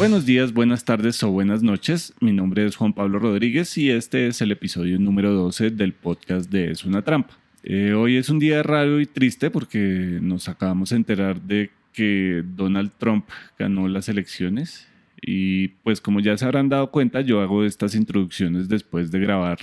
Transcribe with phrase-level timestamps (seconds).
[0.00, 2.14] Buenos días, buenas tardes o buenas noches.
[2.20, 6.50] Mi nombre es Juan Pablo Rodríguez y este es el episodio número 12 del podcast
[6.50, 7.36] de Es una trampa.
[7.62, 12.42] Eh, hoy es un día raro y triste porque nos acabamos de enterar de que
[12.56, 13.26] Donald Trump
[13.58, 14.88] ganó las elecciones
[15.20, 19.58] y pues como ya se habrán dado cuenta yo hago estas introducciones después de grabar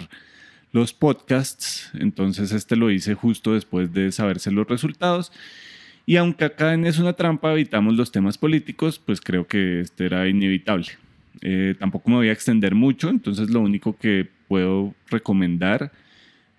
[0.71, 5.31] los podcasts, entonces este lo hice justo después de saberse los resultados
[6.07, 10.05] y aunque acá en Es una trampa evitamos los temas políticos, pues creo que este
[10.05, 10.87] era inevitable.
[11.41, 15.91] Eh, tampoco me voy a extender mucho, entonces lo único que puedo recomendar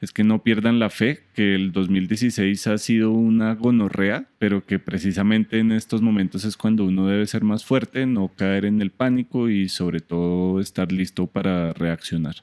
[0.02, 4.78] es que no pierdan la fe, que el 2016 ha sido una gonorrea, pero que
[4.78, 8.90] precisamente en estos momentos es cuando uno debe ser más fuerte, no caer en el
[8.90, 12.36] pánico y sobre todo estar listo para reaccionar.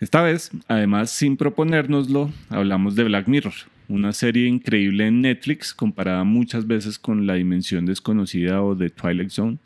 [0.00, 3.54] Esta vez, además sin proponérnoslo, hablamos de Black Mirror,
[3.88, 9.30] una serie increíble en Netflix comparada muchas veces con La Dimensión Desconocida o The Twilight
[9.30, 9.58] Zone,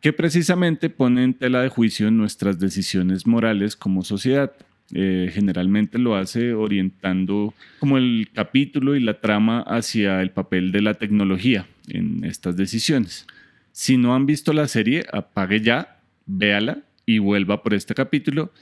[0.00, 4.52] que precisamente pone en tela de juicio nuestras decisiones morales como sociedad.
[4.92, 10.82] Eh, generalmente lo hace orientando como el capítulo y la trama hacia el papel de
[10.82, 13.26] la tecnología en estas decisiones.
[13.72, 18.52] Si no han visto la serie, apague ya, véala y vuelva por este capítulo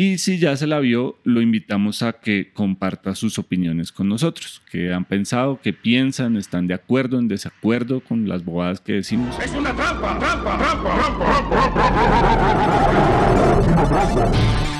[0.00, 4.62] y si ya se la vio, lo invitamos a que comparta sus opiniones con nosotros.
[4.70, 5.58] ¿Qué han pensado?
[5.60, 6.36] ¿Qué piensan?
[6.36, 9.36] ¿Están de acuerdo, en desacuerdo con las bobadas que decimos?
[9.40, 10.16] ¡Es una trampa!
[10.20, 10.56] ¡Trampa!
[10.56, 10.94] ¡Trampa!
[13.90, 14.77] ¡Trampa!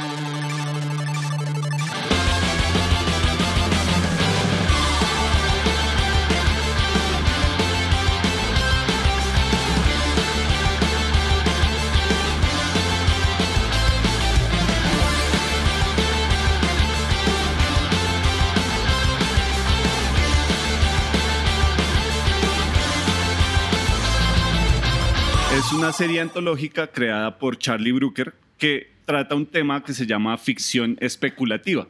[25.73, 30.97] Una serie antológica creada por Charlie Brooker que trata un tema que se llama ficción
[31.01, 31.87] especulativa.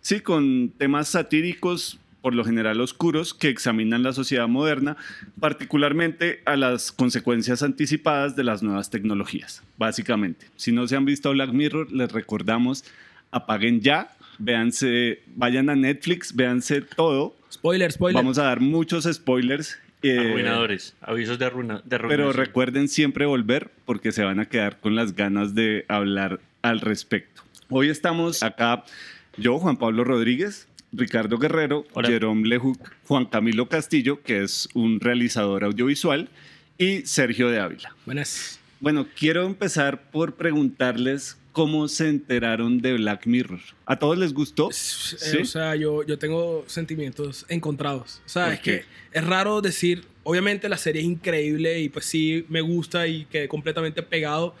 [0.00, 4.96] Sí, con temas satíricos, por lo general oscuros, que examinan la sociedad moderna,
[5.38, 10.46] particularmente a las consecuencias anticipadas de las nuevas tecnologías, básicamente.
[10.56, 12.84] Si no se han visto Black Mirror, les recordamos,
[13.30, 17.36] apaguen ya, véanse, vayan a Netflix, véanse todo.
[17.52, 18.22] Spoiler, spoiler.
[18.22, 23.70] Vamos a dar muchos spoilers eh, Arruinadores, avisos de, arruina, de Pero recuerden siempre volver
[23.84, 27.42] porque se van a quedar con las ganas de hablar al respecto.
[27.68, 28.84] Hoy estamos acá,
[29.36, 35.64] yo, Juan Pablo Rodríguez, Ricardo Guerrero, Jerome Lejuc, Juan Camilo Castillo, que es un realizador
[35.64, 36.28] audiovisual,
[36.78, 37.94] y Sergio de Ávila.
[38.06, 38.58] Buenas.
[38.80, 43.60] Bueno, quiero empezar por preguntarles cómo se enteraron de Black Mirror.
[43.86, 44.70] ¿A todos les gustó?
[44.70, 48.22] Eh, o sea, yo, yo tengo sentimientos encontrados.
[48.26, 52.44] O sea, es que es raro decir, obviamente la serie es increíble y pues sí
[52.48, 54.54] me gusta y quedé completamente pegado,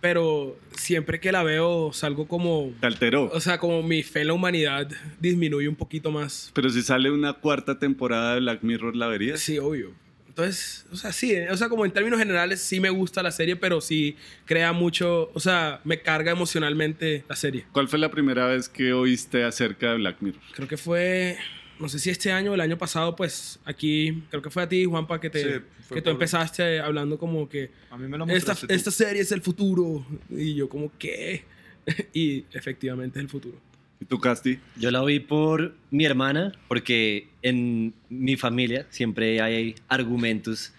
[0.00, 2.72] pero siempre que la veo salgo como...
[2.80, 3.30] Te alteró.
[3.32, 4.88] O sea, como mi fe en la humanidad
[5.20, 6.50] disminuye un poquito más.
[6.54, 9.40] Pero si sale una cuarta temporada de Black Mirror, ¿la verías?
[9.40, 9.92] Sí, obvio.
[10.30, 13.56] Entonces, o sea, sí, o sea, como en términos generales sí me gusta la serie,
[13.56, 17.66] pero sí crea mucho, o sea, me carga emocionalmente la serie.
[17.72, 20.40] ¿Cuál fue la primera vez que oíste acerca de Black Mirror?
[20.54, 21.36] Creo que fue,
[21.80, 24.68] no sé si este año o el año pasado, pues aquí, creo que fue a
[24.68, 27.72] ti, Juanpa, que, te, que tú empezaste hablando como que...
[27.90, 30.06] A mí me lo esta, esta serie es el futuro.
[30.30, 31.42] Y yo como, ¿qué?
[32.12, 33.58] y efectivamente es el futuro.
[34.00, 34.58] ¿Y tú, Casti?
[34.76, 40.72] Yo la vi por mi hermana, porque en mi familia siempre hay argumentos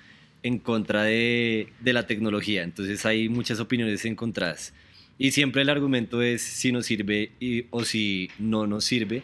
[0.44, 4.74] en contra de, de, la tecnología, entonces hay muchas opiniones encontradas.
[5.20, 9.22] Y siempre el argumento es si nos sirve y, o si no nos sirve.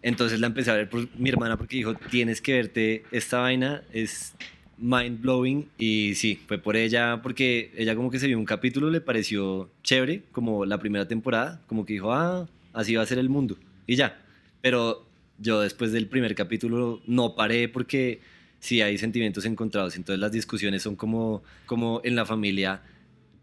[0.00, 3.82] Entonces la empecé a ver por mi hermana porque dijo, tienes que verte esta vaina,
[3.92, 4.34] es
[4.78, 5.68] mind blowing.
[5.76, 9.70] Y sí, fue por ella, porque ella como que se vio un capítulo, le pareció
[9.82, 13.58] chévere, como la primera temporada, como que dijo, ah, así va a ser el mundo.
[13.86, 14.20] Y ya.
[14.60, 15.06] Pero
[15.38, 18.20] yo después del primer capítulo no paré porque
[18.60, 19.96] sí hay sentimientos encontrados.
[19.96, 22.82] Entonces las discusiones son como, como en la familia.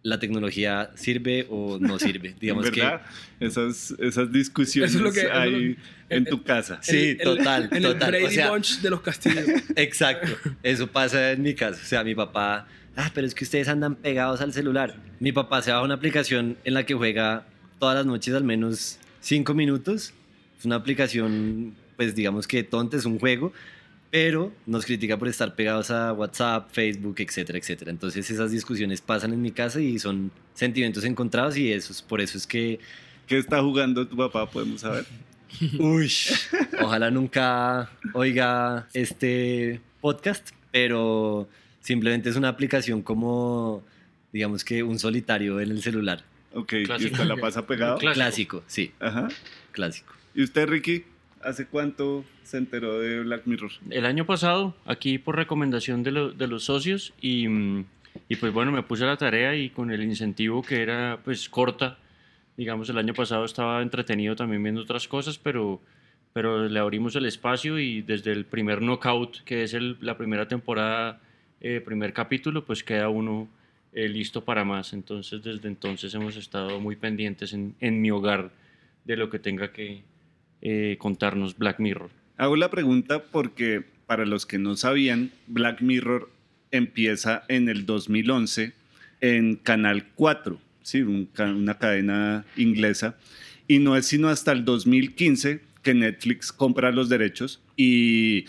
[0.04, 2.36] ¿La tecnología sirve o no sirve?
[2.40, 3.02] Digamos ¿verdad?
[3.40, 5.76] que esas, esas discusiones es lo que, hay
[6.08, 6.80] en tu casa.
[6.82, 7.68] Sí, total.
[7.72, 8.16] En total.
[8.16, 9.46] el Brady Bunch de los castillos.
[9.76, 10.32] Exacto.
[10.64, 11.82] Eso pasa en mi casa.
[11.84, 14.96] O sea, mi papá, ah, pero es que ustedes andan pegados al celular.
[15.20, 17.48] Mi papá se baja una aplicación en la que juega
[17.80, 20.14] todas las noches al menos cinco minutos.
[20.58, 23.54] Es una aplicación, pues digamos que tonta, es un juego,
[24.10, 27.92] pero nos critica por estar pegados a WhatsApp, Facebook, etcétera, etcétera.
[27.92, 32.38] Entonces esas discusiones pasan en mi casa y son sentimientos encontrados y eso, por eso
[32.38, 32.80] es que...
[33.28, 34.50] ¿Qué está jugando tu papá?
[34.50, 35.06] Podemos saber.
[35.80, 36.12] Uy,
[36.82, 41.48] ojalá nunca oiga este podcast, pero
[41.82, 43.84] simplemente es una aplicación como
[44.32, 46.24] digamos que un solitario en el celular.
[46.58, 47.14] Ok, ¿y Clásico.
[47.14, 47.98] usted la pasa pegado?
[48.00, 48.16] Clásico.
[48.16, 49.28] Clásico, sí, Ajá.
[49.72, 50.14] clásico.
[50.34, 51.04] ¿Y usted, Ricky,
[51.44, 53.72] hace cuánto se enteró de Black Mirror?
[53.92, 57.46] El año pasado, aquí por recomendación de, lo- de los socios, y,
[58.28, 61.48] y pues bueno, me puse a la tarea y con el incentivo que era pues
[61.48, 62.00] corta,
[62.58, 65.80] digamos, el año pasado estaba entretenido también viendo otras cosas, pero,
[66.34, 70.48] pero le abrimos el espacio y desde el primer knockout, que es el- la primera
[70.48, 71.22] temporada,
[71.62, 73.48] eh, primer capítulo, pues queda uno
[73.98, 74.94] eh, listo para más.
[74.94, 78.52] Entonces, desde entonces hemos estado muy pendientes en, en mi hogar
[79.06, 80.04] de lo que tenga que
[80.62, 82.12] eh, contarnos Black Mirror.
[82.38, 86.30] Hago la pregunta porque para los que no sabían, Black Mirror
[86.70, 88.74] empieza en el 2011
[89.22, 91.02] en Canal 4, ¿sí?
[91.02, 93.18] Un una cadena inglesa,
[93.68, 98.46] y no es sino hasta el 2015 que Netflix compra los derechos y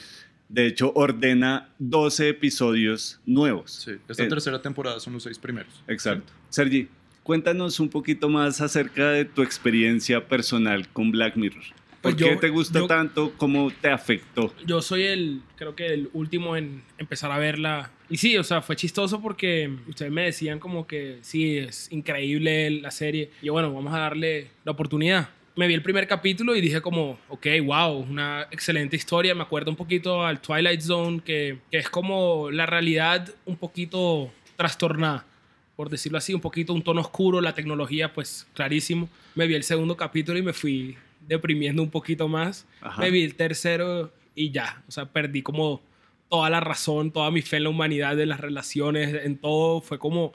[0.49, 3.71] de hecho ordena 12 episodios nuevos.
[3.85, 5.83] Sí, esta Eh, tercera temporada son los seis primeros.
[5.89, 6.33] Exacto.
[6.49, 6.89] Sergi,
[7.23, 11.63] cuéntanos un poquito más acerca de tu experiencia personal con Black Mirror.
[12.01, 13.33] ¿Por Pues qué yo- te gusta yo- tanto?
[13.37, 14.55] ¿Cómo te afectó?
[14.65, 17.91] Yo soy el, creo que el último en empezar a verla.
[18.09, 22.71] Y sí, o sea, fue chistoso porque ustedes me decían como que sí, es increíble
[22.71, 23.33] la serie.
[23.43, 25.29] Y yo, bueno, vamos a darle la oportunidad.
[25.59, 29.35] Me vi el primer capítulo y dije como, ok, wow, una excelente historia.
[29.35, 34.31] Me acuerdo un poquito al Twilight Zone, que, que es como la realidad un poquito
[34.57, 35.27] trastornada
[35.75, 39.09] por decirlo así, un poquito un tono oscuro, la tecnología pues clarísimo.
[39.37, 40.97] Me vi el segundo capítulo y me fui
[41.29, 42.67] deprimiendo un poquito más.
[42.81, 43.01] Ajá.
[43.01, 45.81] Me vi el tercero y ya, o sea, perdí como
[46.29, 49.81] toda la razón, toda mi fe en la humanidad, en las relaciones, en todo.
[49.81, 50.35] Fue como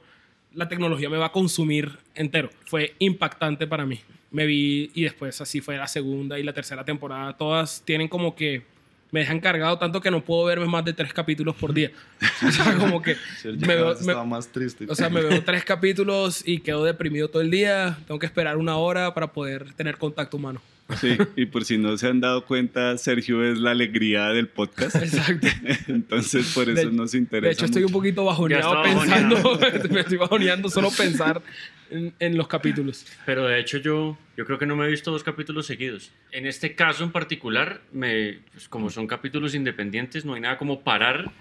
[0.53, 2.49] la tecnología me va a consumir entero.
[2.65, 3.99] Fue impactante para mí.
[4.31, 7.37] Me vi y después así fue la segunda y la tercera temporada.
[7.37, 8.63] Todas tienen como que
[9.11, 11.91] me dejan cargado tanto que no puedo verme más de tres capítulos por día.
[12.47, 13.15] O sea, como que
[13.45, 14.85] me veo, me- más triste.
[14.89, 17.97] o sea, me veo tres capítulos y quedo deprimido todo el día.
[18.07, 20.61] Tengo que esperar una hora para poder tener contacto humano.
[20.99, 24.95] Sí, y por si no se han dado cuenta, Sergio es la alegría del podcast.
[24.97, 25.47] Exacto.
[25.87, 27.47] Entonces, por eso De- nos interesa.
[27.47, 27.99] De hecho, estoy un mucho.
[27.99, 29.59] poquito bajoneado pensando.
[29.91, 31.41] me estoy bajoneando solo pensar
[31.89, 33.05] en, en los capítulos.
[33.25, 36.11] Pero de hecho yo, yo creo que no me he visto dos capítulos seguidos.
[36.31, 40.81] En este caso en particular, me, pues como son capítulos independientes, no hay nada como
[40.81, 41.31] parar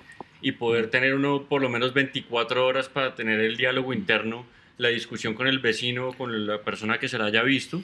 [0.41, 4.47] y poder tener uno por lo menos 24 horas para tener el diálogo interno,
[4.79, 7.83] la discusión con el vecino, con la persona que se la haya visto.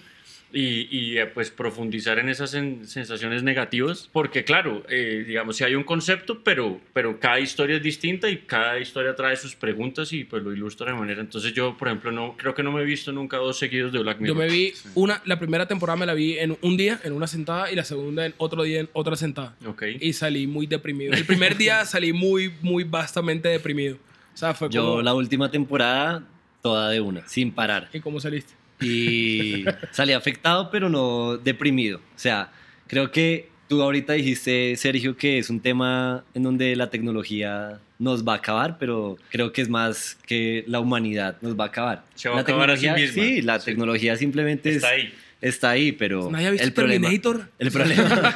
[0.51, 5.65] Y, y, eh, pues profundizar en esas sen- sensaciones negativas, porque claro, eh, digamos, si
[5.65, 10.11] hay un concepto, pero, pero cada historia es distinta y cada historia trae sus preguntas
[10.15, 11.21] y pues lo ilustra de manera.
[11.21, 13.99] Entonces yo, por ejemplo, no creo que no me he visto nunca dos seguidos de
[13.99, 14.39] Black Yo Mirror.
[14.39, 17.71] me vi una, la primera temporada me la vi en un día, en una sentada,
[17.71, 19.55] y la segunda en otro día, en otra sentada.
[19.67, 19.83] Ok.
[20.01, 21.13] Y salí muy deprimido.
[21.13, 23.97] El primer día salí muy, muy vastamente deprimido.
[24.33, 25.03] O sea, fue Yo como...
[25.03, 26.23] la última temporada,
[26.63, 27.91] toda de una, sin parar.
[27.93, 28.55] ¿Y cómo saliste?
[28.81, 31.99] Y salí afectado, pero no deprimido.
[31.99, 32.51] O sea,
[32.87, 38.27] creo que tú ahorita dijiste, Sergio, que es un tema en donde la tecnología nos
[38.27, 42.05] va a acabar, pero creo que es más que la humanidad nos va a acabar.
[42.15, 43.23] Se va a la acabar a sí tecnología- misma.
[43.25, 45.15] Sí, la tecnología simplemente Está es- ahí.
[45.41, 47.49] está ahí, pero ¿Nadie ha visto el problema, Terminator?
[47.59, 48.33] el problema,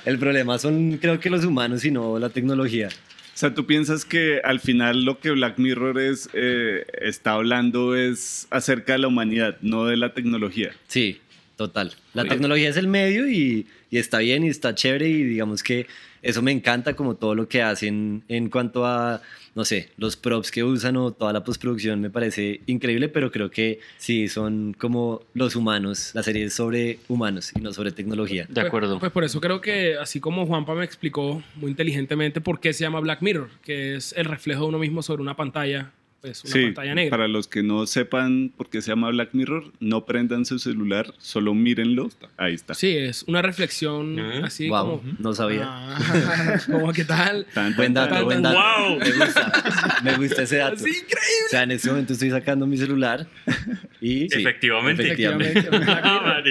[0.04, 2.88] el problema son creo que los humanos y no la tecnología.
[3.40, 7.96] O sea, tú piensas que al final lo que Black Mirror es, eh, está hablando
[7.96, 10.72] es acerca de la humanidad, no de la tecnología.
[10.88, 11.22] Sí,
[11.56, 11.94] total.
[12.12, 12.32] La Oye.
[12.32, 15.86] tecnología es el medio y, y está bien y está chévere y digamos que
[16.22, 19.22] eso me encanta como todo lo que hacen en cuanto a,
[19.54, 23.50] no sé, los props que usan o toda la postproducción me parece increíble, pero creo
[23.50, 28.46] que sí, son como los humanos, la serie es sobre humanos y no sobre tecnología.
[28.48, 28.94] De acuerdo.
[28.94, 32.72] Pues, pues por eso creo que, así como Juanpa me explicó muy inteligentemente por qué
[32.72, 36.44] se llama Black Mirror, que es el reflejo de uno mismo sobre una pantalla, pues
[36.44, 37.10] una sí, pantalla negra.
[37.10, 41.12] para los que no sepan por qué se llama Black Mirror, no prendan su celular,
[41.18, 42.10] solo mírenlo.
[42.36, 42.74] Ahí está.
[42.74, 44.44] Sí, es una reflexión Ujú.
[44.44, 45.02] así wow, como...
[45.18, 45.62] no sabía.
[45.66, 47.46] Ah, como qué tal?
[47.54, 48.24] Tan, Buen dato, tan.
[48.24, 48.58] buen dato.
[48.58, 48.98] ¡Wow!
[48.98, 50.76] Me gusta, me gusta ese dato.
[50.80, 51.46] Sí, increíble.
[51.46, 53.26] O sea, en este momento estoy sacando mi celular
[54.00, 54.28] y...
[54.28, 55.02] sí, Efectivamente.
[55.04, 55.68] efectivamente.
[55.72, 56.42] Ah.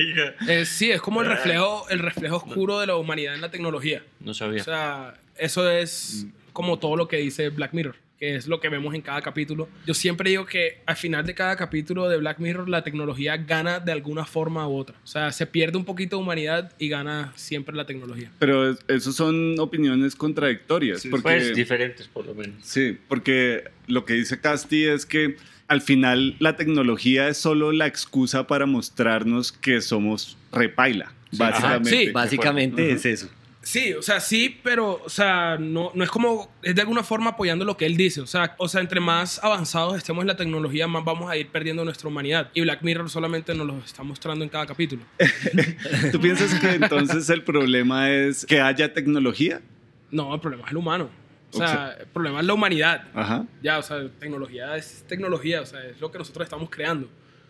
[0.48, 4.04] Eh, sí, es como el reflejo, el reflejo oscuro de la humanidad en la tecnología.
[4.20, 4.62] No sabía.
[4.62, 8.68] O sea, eso es como todo lo que dice Black Mirror, que es lo que
[8.68, 9.70] vemos en cada capítulo.
[9.86, 13.80] Yo siempre digo que al final de cada capítulo de Black Mirror la tecnología gana
[13.80, 14.96] de alguna forma u otra.
[15.04, 18.30] O sea, se pierde un poquito de humanidad y gana siempre la tecnología.
[18.38, 21.02] Pero es- esos son opiniones contradictorias.
[21.02, 22.56] Sí, porque, Pues diferentes, por lo menos.
[22.62, 25.38] Sí, porque lo que dice Casti es que
[25.70, 31.90] al final la tecnología es solo la excusa para mostrarnos que somos repaila, básicamente.
[31.90, 32.12] Ajá, sí.
[32.12, 33.30] Básicamente es eso.
[33.62, 37.32] Sí, o sea, sí, pero, o sea, no, no es como, es de alguna forma
[37.32, 38.22] apoyando lo que él dice.
[38.22, 41.50] O sea, o sea, entre más avanzados estemos en la tecnología, más vamos a ir
[41.50, 42.50] perdiendo nuestra humanidad.
[42.54, 45.04] Y Black Mirror solamente nos lo está mostrando en cada capítulo.
[46.12, 49.62] ¿Tú piensas que entonces el problema es que haya tecnología?
[50.10, 51.10] No, el problema es el humano.
[51.52, 53.08] O sea, el problema es la humanidad.
[53.14, 53.46] Ajá.
[53.62, 57.10] Ya, o sea, tecnología es tecnología, o sea, es lo que nosotros estamos creando.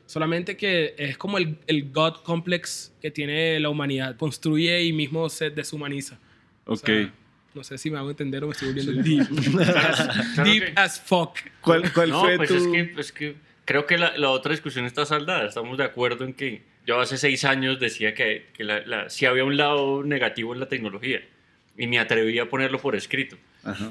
[0.10, 4.18] Solamente que es como el, el God complex que tiene la humanidad.
[4.18, 6.18] Construye y mismo se deshumaniza.
[6.66, 6.86] O Ok.
[6.88, 7.14] sea,
[7.54, 9.28] no sé si me hago entender o me estoy volviendo deep.
[9.54, 11.38] Claro deep que- as fuck.
[11.62, 12.56] ¿Cuál, cuál No, fue pues tu...?
[12.56, 13.36] es que, es que
[13.66, 15.48] creo que la, la otra discusión está saldada.
[15.48, 19.28] Estamos de acuerdo en que yo hace seis años decía que, que la, la- sí
[19.28, 21.22] había un lado negativo en la tecnología
[21.78, 23.38] y me atreví a ponerlo por escrito.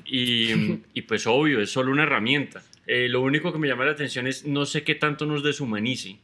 [0.05, 2.63] Y, y pues obvio, es solo una herramienta.
[2.87, 6.17] Eh, lo único que me llama la atención es no sé qué tanto nos deshumanice.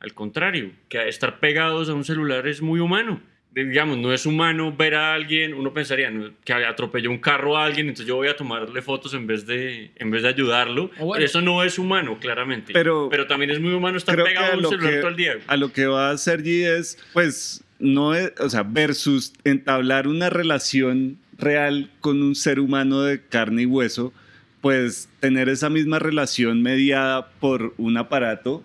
[0.00, 3.20] Al contrario, que estar pegados a un celular es muy humano.
[3.52, 6.30] Digamos, no es humano ver a alguien, uno pensaría ¿no?
[6.44, 9.90] que atropelló un carro a alguien, entonces yo voy a tomarle fotos en vez de,
[9.96, 10.90] en vez de ayudarlo.
[11.00, 11.24] O bueno.
[11.24, 12.72] Eso no es humano, claramente.
[12.72, 15.34] Pero- Pero también es muy humano estar pegado a un celular que, todo el día.
[15.48, 20.30] a lo que va a Sergi es, pues, no es, o sea, versus entablar una
[20.30, 24.12] relación real con un ser humano de carne y hueso,
[24.60, 28.62] pues tener esa misma relación mediada por un aparato,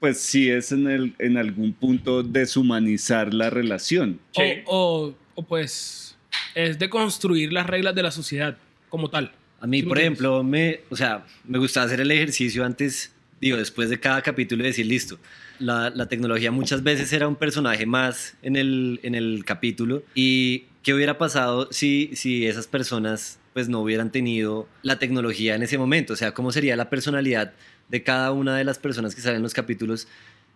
[0.00, 4.20] pues sí es en, el, en algún punto deshumanizar la relación.
[4.32, 4.62] Sí.
[4.66, 6.16] O, o, o, pues
[6.54, 8.56] es de construir las reglas de la sociedad
[8.88, 9.32] como tal.
[9.60, 13.12] A mí, ¿Sí me por ejemplo, me, o sea, me gustaba hacer el ejercicio antes,
[13.40, 15.18] digo, después de cada capítulo y decir, listo,
[15.58, 20.64] la, la tecnología muchas veces era un personaje más en el, en el capítulo y
[20.88, 25.76] qué hubiera pasado si, si esas personas pues no hubieran tenido la tecnología en ese
[25.76, 27.52] momento, o sea, cómo sería la personalidad
[27.90, 30.08] de cada una de las personas que salen en los capítulos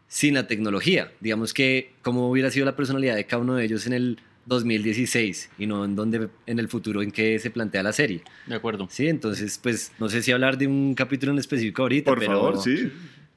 [0.08, 1.12] sin la tecnología.
[1.20, 5.50] Digamos que cómo hubiera sido la personalidad de cada uno de ellos en el 2016
[5.58, 8.22] y no en donde en el futuro en que se plantea la serie.
[8.46, 8.88] De acuerdo.
[8.90, 12.32] Sí, entonces, pues no sé si hablar de un capítulo en específico ahorita, Por pero
[12.32, 12.90] favor, sí.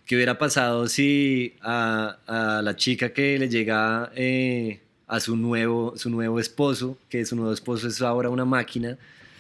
[0.06, 5.94] ¿qué hubiera pasado si a, a la chica que le llega eh, a su nuevo,
[5.98, 8.98] su nuevo esposo, que su nuevo esposo es ahora una máquina,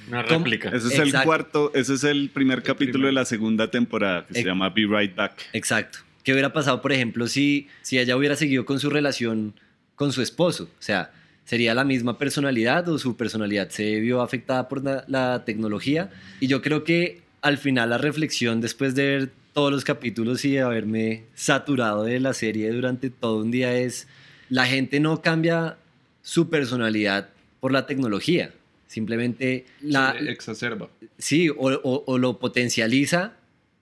[0.07, 0.69] Una réplica.
[0.69, 1.25] Ese es el Exacto.
[1.25, 5.15] cuarto, ese es el primer capítulo de la segunda temporada que se llama Be Right
[5.15, 5.47] Back.
[5.53, 5.99] Exacto.
[6.23, 9.53] ¿Qué hubiera pasado, por ejemplo, si, si ella hubiera seguido con su relación
[9.95, 10.65] con su esposo?
[10.65, 11.11] O sea,
[11.45, 16.11] ¿sería la misma personalidad o su personalidad se vio afectada por la, la tecnología?
[16.39, 20.51] Y yo creo que al final la reflexión, después de ver todos los capítulos y
[20.51, 24.07] de haberme saturado de la serie durante todo un día, es
[24.49, 25.77] la gente no cambia
[26.21, 28.51] su personalidad por la tecnología.
[28.87, 30.87] Simplemente la, Se exacerba.
[31.17, 33.33] Sí, o, o- o lo potencializa,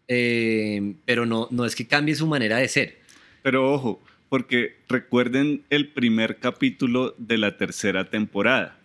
[0.08, 2.98] eh, pero no, no es que cambie su manera de ser.
[3.41, 8.77] Pero ojo, porque recuerden el primer capítulo de la tercera temporada.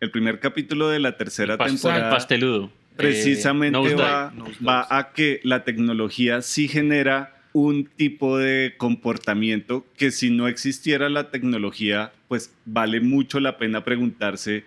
[0.00, 2.70] El primer capítulo de la tercera temporada pasteludo.
[2.96, 4.02] precisamente Eh, nosedive.
[4.02, 4.32] va,
[4.66, 11.08] va a que la tecnología sí genera un tipo de comportamiento que si no existiera
[11.08, 14.64] la tecnología, pues vale mucho la pena preguntarse,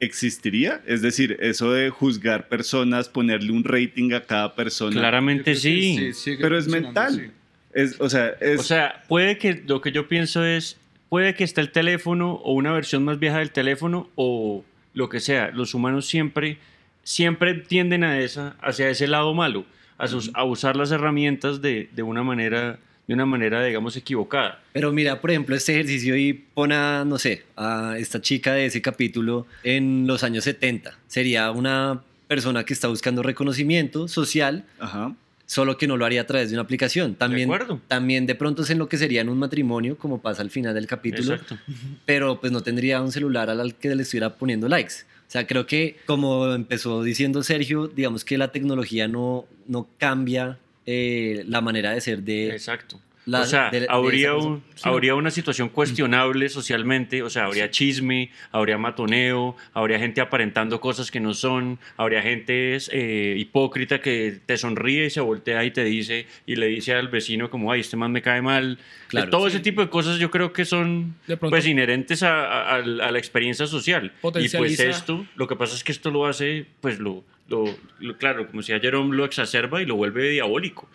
[0.00, 0.82] ¿existiría?
[0.86, 4.98] Es decir, eso de juzgar personas, ponerle un rating a cada persona.
[4.98, 6.12] Claramente sí.
[6.12, 7.30] sigue Pero es mental.
[7.72, 10.78] Es, o sea, es, O sea, puede que lo que yo pienso es,
[11.08, 14.64] puede que esté el teléfono o una versión más vieja del teléfono o
[14.94, 15.50] lo que sea.
[15.50, 16.58] Los humanos siempre,
[17.02, 19.66] siempre tienden a esa, hacia ese lado malo,
[19.98, 24.60] a, sus- a usar las herramientas de, de una manera, de una manera, digamos, equivocada.
[24.72, 28.52] Pero Pero mira, por ejemplo, este ejercicio y pon a, no sé, a esta chica
[28.54, 30.98] de ese capítulo en los años 70.
[31.06, 35.14] Sería una persona que está buscando reconocimiento social, ajá.
[35.46, 37.14] solo que no lo haría a través de una aplicación.
[37.14, 37.80] También, acuerdo.
[37.86, 41.34] también de pronto se enloquecería en un matrimonio, como pasa al final del capítulo.
[41.34, 41.56] Exacto.
[42.04, 44.94] pero pues no tendría un celular al que le estuviera poniendo likes.
[45.26, 50.58] O sea, creo que como empezó diciendo Sergio, digamos que la tecnología no, no cambia
[50.86, 52.50] eh, la manera de ser de...
[52.50, 53.00] Exacto.
[53.26, 57.70] La- o sea, de- de habría, un- habría una situación cuestionable socialmente, o sea, habría
[57.70, 64.40] chisme, habría matoneo, habría gente aparentando cosas que no son, habría gente eh, hipócrita que
[64.46, 67.80] te sonríe y se voltea y te dice, y le dice al vecino como, ay,
[67.80, 68.78] este man me cae mal.
[69.08, 69.30] Claro.
[69.30, 72.82] Todo ese tipo de cosas yo creo que son pronto- pues inherentes a, a- a
[73.10, 74.12] la experiencia social.
[74.44, 77.64] Y pues esto, lo que pasa es que esto lo hace, pues lo, lo,
[78.00, 80.88] lo- claro, como decía Jerome, lo exacerba y lo vuelve diabólico.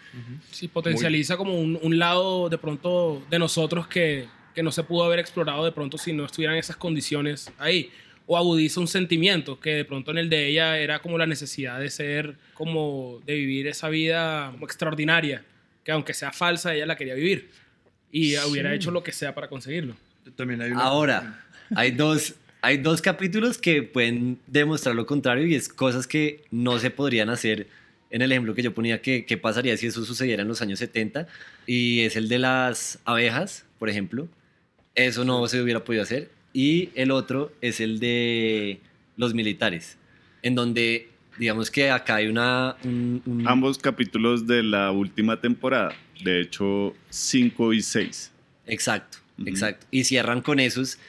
[0.52, 5.04] Sí, potencializa como un, un lado de pronto de nosotros que, que no se pudo
[5.06, 7.90] haber explorado de pronto si no estuvieran esas condiciones ahí.
[8.28, 11.80] O agudiza un sentimiento que de pronto en el de ella era como la necesidad
[11.80, 15.44] de ser, como de vivir esa vida como extraordinaria,
[15.84, 17.50] que aunque sea falsa, ella la quería vivir.
[18.12, 19.96] Y hubiera hecho lo que sea para conseguirlo.
[20.36, 21.44] También hay una- Ahora,
[21.76, 26.80] hay dos, hay dos capítulos que pueden demostrar lo contrario y es cosas que no
[26.80, 27.68] se podrían hacer
[28.12, 30.80] en el ejemplo que yo ponía que, qué pasaría si eso sucediera en los años
[30.80, 31.28] 70
[31.66, 34.28] y es el de las abejas, por ejemplo.
[34.96, 36.30] Eso no se hubiera podido hacer.
[36.54, 38.82] Y el otro es el de
[39.16, 39.98] los militares,
[40.42, 41.08] en donde
[41.40, 42.76] digamos que acá hay una...
[42.84, 48.32] un- un- Ambos capítulos de la última temporada, de hecho 5 y 6.
[48.68, 49.48] Exacto, Ujú.
[49.48, 49.88] exacto.
[49.90, 51.00] Y cierran con esos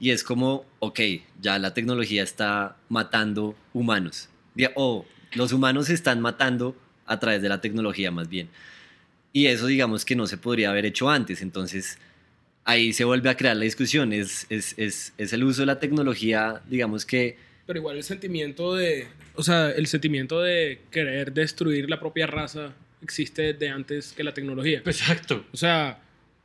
[0.00, 0.98] y es como, ok,
[1.42, 4.30] ya la tecnología está matando humanos.
[4.74, 5.04] O
[5.34, 8.48] los humanos se están matando a través de la tecnología más bien.
[9.34, 11.42] Y eso digamos que no se podría haber hecho antes.
[11.42, 11.98] Entonces
[12.64, 14.14] ahí se vuelve a crear la discusión.
[14.14, 17.36] Es, es, es, es el uso de la tecnología, digamos que...
[17.66, 19.06] Pero igual el sentimiento de.
[19.36, 24.34] O sea, el sentimiento de querer destruir la propia raza existe desde antes que la
[24.34, 24.82] tecnología.
[24.84, 25.44] Exacto.
[25.52, 26.00] O sea,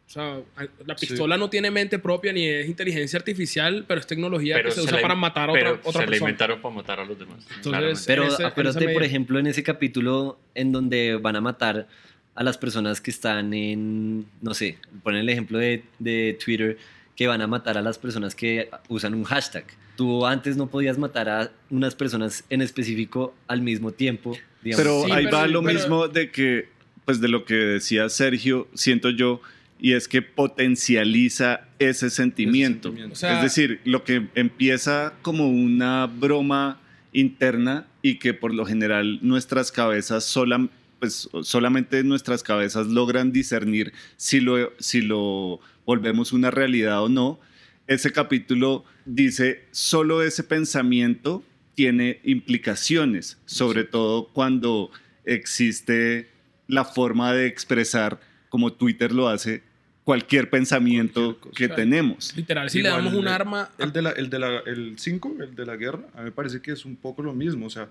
[0.07, 0.39] o sea
[0.85, 4.81] la pistola no tiene mente propia ni es inteligencia artificial, pero es tecnología que se,
[4.81, 6.29] usa la- para matar a pero otra, otra se la persona.
[6.29, 7.45] inventaron para matar a los demás.
[7.55, 8.03] Entonces.
[8.05, 11.87] Pero ese- acuérdate, por ejemplo, en ese capítulo en donde van a matar
[12.35, 16.77] a las personas que están en, no sé, ponen el ejemplo de, de Twitter,
[17.15, 19.63] que van a matar a las personas que usan un hashtag.
[19.95, 24.37] Tú antes no podías matar a unas personas en específico al mismo tiempo.
[24.61, 24.83] digamos.
[24.83, 26.67] Pero Sí, ahí pero- va lo pero- mismo de que,
[27.05, 29.39] pues de lo que decía Sergio, siento yo,
[29.79, 32.89] y es que potencializa ese sentimiento.
[32.89, 33.13] sentimiento.
[33.13, 36.79] O sea- es decir, lo que empieza como una broma
[37.13, 40.67] interna y que por lo general nuestras cabezas sola-
[40.99, 47.39] pues, solamente nuestras cabezas logran discernir si lo, si lo volvemos una realidad o no.
[47.87, 51.43] Ese capítulo dice, solo ese pensamiento
[51.75, 54.89] tiene implicaciones, sobre todo cuando
[55.25, 56.29] existe
[56.67, 59.61] la forma de expresar, como Twitter lo hace,
[60.05, 61.75] cualquier pensamiento Cualquier que Claro.
[61.81, 62.33] tenemos.
[62.37, 63.69] Literal, si Igual le damos un el- arma.
[63.77, 66.31] El de la, el de la, el 5, el de la guerra, a mí me
[66.31, 67.65] parece que es un poco lo mismo.
[67.65, 67.89] O sea,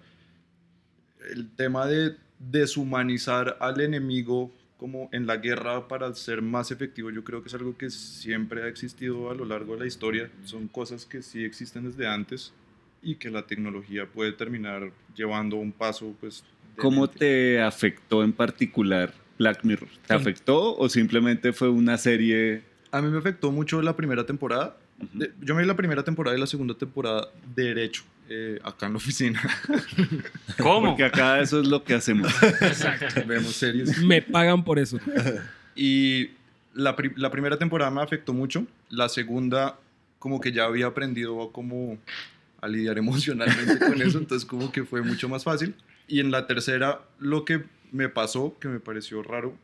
[1.30, 7.24] el tema de deshumanizar al enemigo como en la guerra para ser más efectivo, yo
[7.24, 10.30] creo que es algo que siempre ha existido a lo largo de la historia.
[10.44, 12.52] Son cosas que sí existen desde antes
[13.02, 16.44] y que la tecnología puede terminar llevando un paso, pues.
[16.76, 19.88] ¿Cómo te afectó en particular Black Mirror?
[20.06, 20.20] ¿Te Sí.
[20.20, 22.62] afectó o simplemente fue una serie?
[22.92, 24.76] A mí me afectó mucho la primera temporada.
[25.12, 28.92] De- yo me vi la primera temporada y la segunda temporada derecho, eh, acá en
[28.92, 29.42] la oficina.
[30.58, 30.88] ¿Cómo?
[30.90, 32.32] Porque acá eso es lo que hacemos.
[33.26, 33.98] Vemos series.
[33.98, 34.98] Me pagan por eso.
[35.74, 36.30] Y
[36.74, 38.66] la, pri- la primera temporada me afectó mucho.
[38.88, 39.78] La segunda,
[40.18, 41.98] como que ya había aprendido a como
[42.60, 45.74] a lidiar emocionalmente con eso, entonces como que fue mucho más fácil.
[46.06, 47.64] Y en la tercera, lo que
[47.94, 49.56] me pasó, que me pareció raro,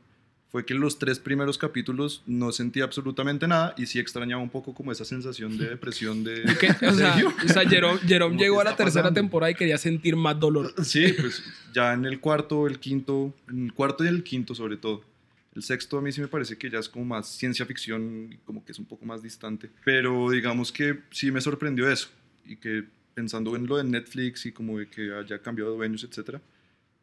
[0.51, 4.73] fue que los tres primeros capítulos no sentí absolutamente nada y sí extrañaba un poco
[4.73, 6.43] como esa sensación de depresión de...
[6.59, 9.21] Que, o sea, o sea, Jerome, Jerome llegó ¿qué a la tercera pasando?
[9.21, 10.73] temporada y quería sentir más dolor.
[10.85, 14.77] Sí, pues ya en el cuarto, el quinto, en el cuarto y el quinto sobre
[14.77, 15.05] todo.
[15.55, 18.64] El sexto a mí sí me parece que ya es como más ciencia ficción como
[18.64, 19.71] que es un poco más distante.
[19.85, 22.09] Pero digamos que sí me sorprendió eso
[22.45, 26.05] y que pensando en lo de Netflix y como de que haya cambiado de dueños,
[26.05, 26.40] etcétera,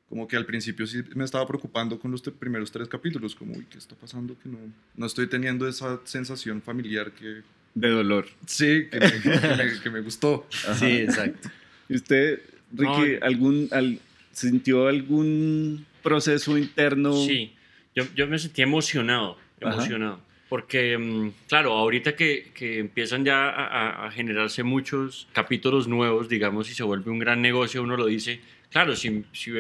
[0.10, 3.66] como que al principio sí me estaba preocupando con los primeros tres capítulos, como, uy,
[3.70, 4.38] ¿qué está pasando?
[4.42, 4.58] Que no,
[4.96, 7.42] no estoy teniendo esa sensación familiar que...
[7.76, 8.26] De dolor.
[8.46, 10.48] Sí, que me, que me- que me gustó.
[10.80, 11.50] Sí, exacto.
[11.90, 12.42] ¿Y usted,
[12.74, 13.26] Ricky, No.
[13.26, 14.00] algún, al-
[14.32, 17.14] sintió algún proceso interno?
[17.14, 17.54] Sí,
[17.96, 19.74] yo, yo me sentí emocionado, Ajá.
[19.76, 20.22] emocionado.
[20.50, 26.30] Porque, mm, claro, ahorita que, que empiezan ya a, a- a generarse muchos capítulos nuevos,
[26.30, 28.40] digamos, y se vuelve un gran negocio, uno lo dice,
[28.72, 29.52] claro, si, si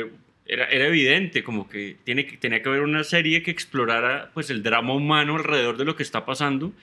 [0.47, 4.49] era, era evidente, como que, tiene que tenía que haber una serie que explorara pues,
[4.49, 6.73] el drama humano alrededor de lo que está pasando,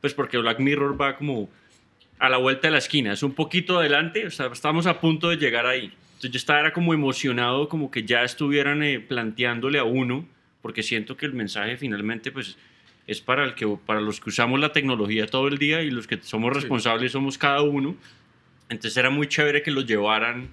[0.00, 1.48] pues porque Black Mirror va como
[2.18, 5.30] a la vuelta de la esquina, es un poquito adelante, o sea, estamos a punto
[5.30, 5.92] de llegar ahí.
[6.14, 10.26] Entonces yo estaba era como emocionado, como que ya estuvieran eh, planteándole a uno,
[10.62, 12.56] porque siento que el mensaje finalmente pues
[13.06, 16.06] es para, el que, para los que usamos la tecnología todo el día y los
[16.06, 17.96] que somos responsables somos cada uno.
[18.68, 20.48] Entonces era muy chévere que lo llevaran,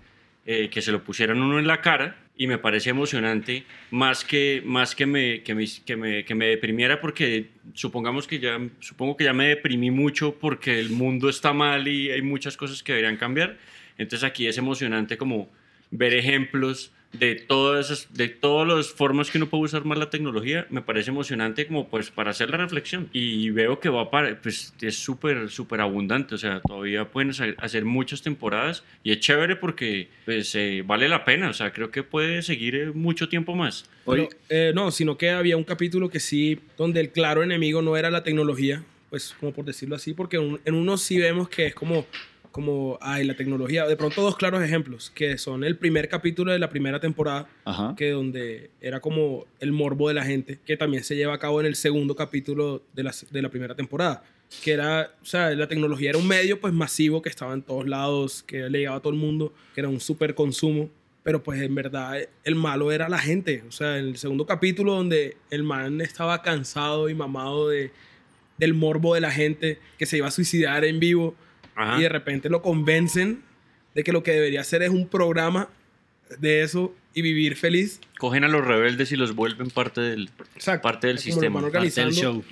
[0.45, 4.63] eh, que se lo pusieran uno en la cara y me parece emocionante más que,
[4.65, 9.15] más que, me, que, me, que, me, que me deprimiera porque supongamos que ya, supongo
[9.15, 12.93] que ya me deprimí mucho porque el mundo está mal y hay muchas cosas que
[12.93, 13.59] deberían cambiar.
[13.99, 15.51] Entonces aquí es emocionante como
[15.91, 20.09] ver ejemplos de todas esas, de todas las formas que uno puede usar más la
[20.09, 23.09] tecnología, me parece emocionante como pues para hacer la reflexión.
[23.11, 27.55] Y veo que va para, pues es súper, súper abundante, o sea, todavía pueden hacer-
[27.59, 31.91] hacer muchas temporadas y es chévere porque pues eh, vale la pena, o sea, creo
[31.91, 33.85] que puede seguir eh, mucho tiempo más.
[34.05, 37.81] Hoy, Pero, eh, no, sino que había un capítulo que sí, donde el claro enemigo
[37.81, 41.67] no era la tecnología, pues como por decirlo así, porque en uno sí vemos que
[41.67, 42.05] es como,
[42.51, 43.85] como, ay, la tecnología.
[43.87, 47.95] De pronto dos claros ejemplos, que son el primer capítulo de la primera temporada, Ajá.
[47.97, 51.59] que donde era como el morbo de la gente, que también se lleva a cabo
[51.61, 54.23] en el segundo capítulo de la, de la primera temporada.
[54.63, 57.87] Que era, o sea, la tecnología era un medio pues masivo que estaba en todos
[57.87, 60.89] lados, que le llegaba a todo el mundo, que era un súper consumo.
[61.23, 63.63] Pero pues en verdad el malo era la gente.
[63.67, 67.91] O sea, en el segundo capítulo donde el man estaba cansado y mamado de,
[68.57, 71.35] del morbo de la gente, que se iba a suicidar en vivo
[71.75, 71.97] Ajá.
[71.97, 73.41] y de repente lo convencen
[73.95, 75.69] de que lo que debería hacer es un programa
[76.39, 77.99] de eso y vivir feliz.
[78.17, 80.83] Cogen a los rebeldes y los vuelven parte del, Exacto.
[80.83, 81.61] parte del sistema.
[81.61, 82.43] parte del show.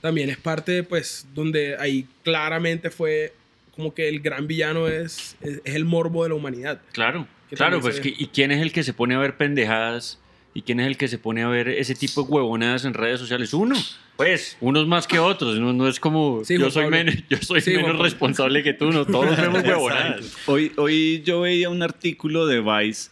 [0.00, 3.32] También es parte, pues, donde ahí claramente fue
[3.74, 6.80] como que el gran villano es, es, es el morbo de la humanidad.
[6.92, 8.14] Claro, claro, pues que.
[8.16, 10.20] ¿y quién es el que se pone a ver pendejadas?
[10.56, 13.18] ¿Y quién es el que se pone a ver ese tipo de huevonadas en redes
[13.18, 13.52] sociales?
[13.52, 13.74] Uno,
[14.16, 17.60] pues, unos más que otros, no, no es como Sí, yo soy, menos, yo soy
[17.60, 18.04] Sí, Juan menos Pablo.
[18.04, 20.36] responsable que tú, no, todos vemos huevonadas.
[20.46, 23.10] Hoy, hoy yo veía un artículo de Vice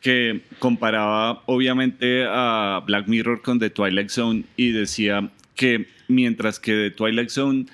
[0.00, 6.72] que comparaba obviamente a Black Mirror con The Twilight Zone y decía que mientras que
[6.72, 7.66] The Twilight Zone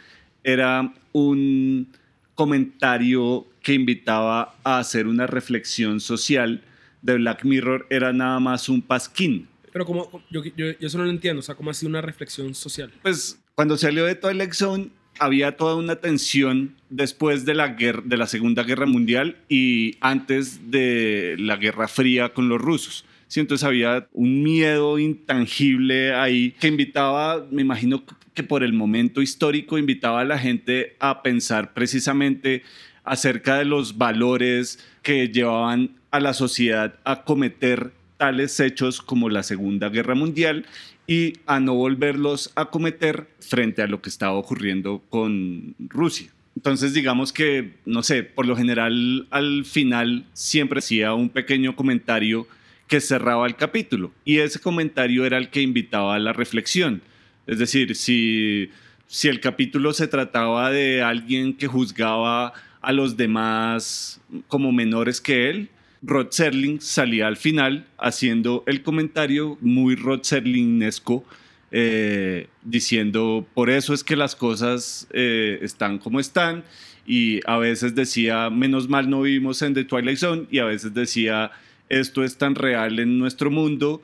[0.42, 1.86] era un
[2.34, 6.62] comentario que invitaba a hacer una reflexión social,
[7.04, 9.48] The Black Mirror era nada más un pasquín.
[9.72, 12.54] Pero como, yo, yo, yo eso no lo entiendo, o sea, como así una reflexión
[12.54, 12.92] social.
[13.02, 18.16] Pues cuando salió de Twilight Zone había toda una tensión después de la, guerra, de
[18.16, 23.04] la Segunda Guerra Mundial y antes de la Guerra Fría con los rusos.
[23.28, 29.22] Sí, entonces había un miedo intangible ahí que invitaba, me imagino que por el momento
[29.22, 32.62] histórico, invitaba a la gente a pensar precisamente
[33.04, 39.44] acerca de los valores que llevaban a la sociedad a cometer tales hechos como la
[39.44, 40.66] Segunda Guerra Mundial
[41.06, 46.30] y a no volverlos a cometer frente a lo que estaba ocurriendo con Rusia.
[46.56, 52.48] Entonces digamos que, no sé, por lo general al final siempre hacía un pequeño comentario
[52.88, 57.02] que cerraba el capítulo y ese comentario era el que invitaba a la reflexión.
[57.46, 58.70] Es decir, si,
[59.06, 65.50] si el capítulo se trataba de alguien que juzgaba a los demás como menores que
[65.50, 65.68] él,
[66.02, 71.24] Rod Serling salía al final haciendo el comentario muy Rod Serlingesco,
[71.70, 76.62] eh, diciendo, por eso es que las cosas eh, están como están,
[77.06, 80.92] y a veces decía, menos mal no vivimos en The Twilight Zone, y a veces
[80.94, 81.50] decía,
[81.88, 84.02] esto es tan real en nuestro mundo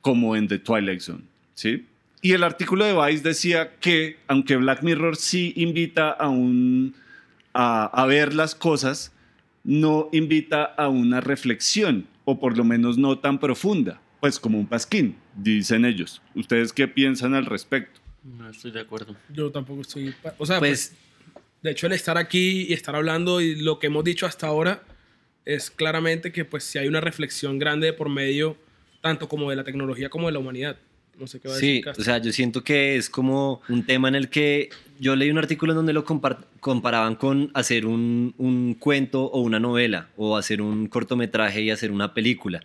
[0.00, 1.22] como en The Twilight Zone,
[1.54, 1.86] ¿sí?
[2.22, 6.94] Y el artículo de Vice decía que, aunque Black Mirror sí invita a, un,
[7.54, 9.12] a, a ver las cosas,
[9.64, 14.66] no invita a una reflexión, o por lo menos no tan profunda, pues como un
[14.66, 16.22] pasquín, dicen ellos.
[16.34, 18.00] ¿Ustedes qué piensan al respecto?
[18.22, 19.16] No estoy de acuerdo.
[19.30, 20.14] Yo tampoco estoy...
[20.38, 23.86] O sea, pues, Pues, de hecho, el estar aquí y estar hablando y lo que
[23.88, 24.82] hemos dicho hasta ahora
[25.44, 28.56] es claramente que pues si hay una reflexión grande por medio
[29.00, 30.76] tanto como de la tecnología como de la humanidad.
[31.18, 32.02] No sé qué va a sí, decir Castro.
[32.02, 35.38] o sea, yo siento que es como un tema en el que yo leí un
[35.38, 40.36] artículo en donde lo compar- comparaban con hacer un, un cuento o una novela o
[40.36, 42.60] hacer un cortometraje y hacer una película.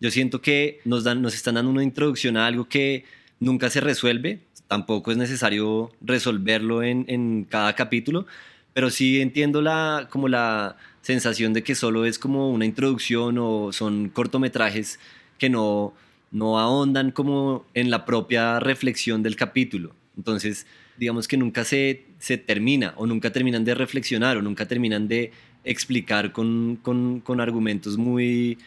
[0.00, 3.04] Yo siento que nos, dan, nos están dando una introducción a algo que
[3.38, 8.26] nunca se resuelve, tampoco es necesario resolverlo en, en cada capítulo,
[8.72, 13.72] pero sí entiendo la, como la sensación de que solo es como una introducción o
[13.72, 14.98] son cortometrajes
[15.38, 15.94] que no,
[16.34, 19.94] no ahondan como en la propia reflexión del capítulo.
[20.18, 20.66] Entonces,
[20.98, 25.30] digamos que nunca se, se termina o nunca terminan de reflexionar o nunca terminan de
[25.64, 28.58] explicar con, con, con argumentos muy,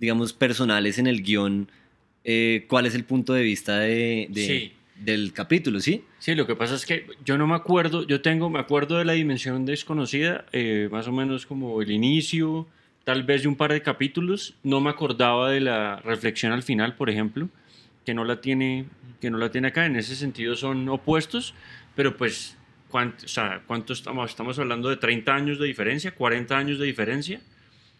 [0.00, 1.68] digamos, personales en el guion
[2.24, 4.72] eh, cuál es el punto de vista de, de- Sí.
[4.96, 6.04] del capítulo, ¿sí?
[6.18, 9.04] Sí, lo que pasa es que yo no me acuerdo, yo tengo, me acuerdo de
[9.06, 12.66] la dimensión desconocida, eh, más o menos como el inicio,
[13.04, 16.94] tal vez de un par de capítulos, no me acordaba de la reflexión al final,
[16.94, 17.48] por ejemplo,
[18.04, 18.86] que no la tiene,
[19.20, 21.54] que no la tiene acá, en ese sentido son opuestos,
[21.94, 22.56] pero pues,
[22.88, 24.58] ¿cuánto, o sea, ¿cuánto estamos?
[24.58, 27.40] Hablando de 30 años de diferencia, 40 años de diferencia,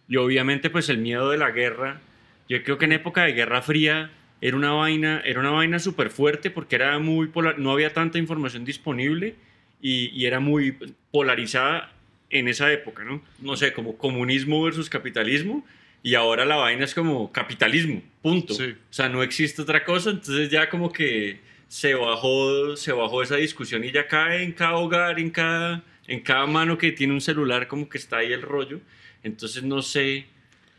[0.09, 2.01] y obviamente pues el miedo de la guerra,
[2.49, 4.11] yo creo que en época de Guerra Fría
[4.41, 8.65] era una vaina, era una vaina súper fuerte porque era muy no había tanta información
[8.65, 9.37] disponible
[9.81, 10.77] y era muy
[11.13, 11.93] polarizada
[12.31, 13.23] en esa época, ¿no?
[13.41, 15.67] No sé, como comunismo versus capitalismo
[16.03, 18.55] y ahora la vaina es como capitalismo, punto.
[18.55, 18.65] Sí.
[18.73, 23.37] O sea, no existe otra cosa, entonces ya como que se bajó, se bajó esa
[23.37, 27.21] discusión y ya cae en cada hogar, en cada, en cada mano que tiene un
[27.21, 28.81] celular, como que está ahí el rollo.
[29.23, 30.27] Entonces no sé.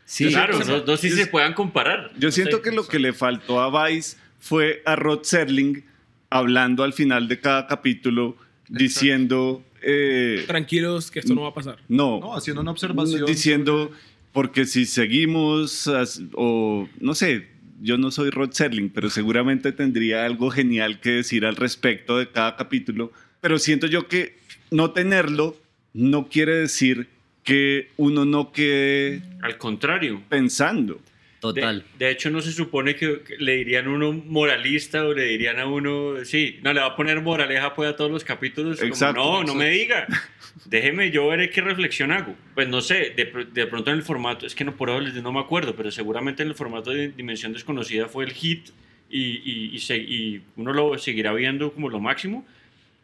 [0.04, 2.10] Sí, claro, no, no sé si yo- se puedan comparar.
[2.18, 2.62] Yo No siento sé.
[2.64, 5.84] que lo que le faltó a Vice fue a Rod Serling
[6.28, 8.36] hablando al final de cada capítulo
[8.68, 11.78] diciendo eh, Tranquilos que esto no va a pasar.
[11.88, 13.26] no, No, haciendo una observación.
[13.26, 13.90] diciendo,
[14.32, 15.90] porque si seguimos,
[16.34, 17.48] o no sé,
[17.80, 22.30] yo no soy Rod Serling, pero seguramente tendría algo genial que decir al respecto de
[22.30, 24.38] cada capítulo, pero siento yo que
[24.70, 25.56] no tenerlo
[25.92, 27.08] no quiere decir
[27.44, 30.22] que uno no quede Al contrario.
[30.28, 31.00] pensando.
[31.42, 31.84] Total.
[31.98, 35.24] De, de hecho, no se supone que, que le dirían a uno moralista o le
[35.24, 38.80] dirían a uno, sí, no, le va a poner moraleja pues a todos los capítulos.
[38.80, 39.54] Exacto, no, no exacto.
[39.56, 40.06] me diga.
[40.66, 42.34] Déjeme, yo veré qué reflexión hago.
[42.54, 45.32] Pues no sé, de, de pronto en el formato, es que no por ahora no
[45.32, 48.68] me acuerdo, pero seguramente en el formato de Dimensión Desconocida fue el hit
[49.10, 52.46] y, y, y se- y uno lo seguirá viendo como lo máximo.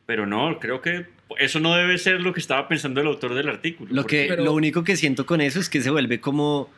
[0.07, 1.07] Pero no, creo que
[1.39, 3.93] eso no debe ser lo que estaba pensando el autor del artículo.
[3.93, 6.71] Lo, porque- que, Pero- lo único que siento con eso es que se vuelve como,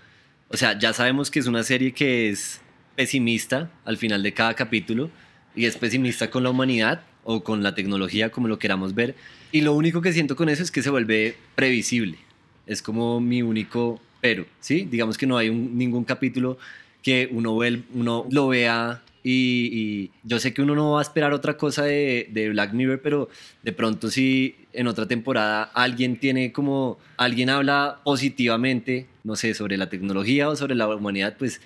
[0.50, 2.60] o sea, ya sabemos que es una serie que es
[2.96, 5.10] pesimista al final de cada capítulo
[5.54, 9.14] y es pesimista con la humanidad o con la tecnología, como lo queramos ver.
[9.52, 12.18] Y lo único que siento con eso es que se vuelve previsible.
[12.66, 14.86] Es como mi único pero, ¿sí?
[14.90, 16.58] Digamos que no hay ningún capítulo
[17.02, 17.58] que uno,
[17.94, 21.84] uno lo vea y, y yo sé que uno no va a esperar otra cosa
[21.84, 23.28] de, de Black Mirror, pero
[23.62, 29.76] de pronto si en otra temporada alguien tiene como, alguien habla positivamente, no sé, sobre
[29.76, 31.60] la tecnología o sobre la humanidad, pues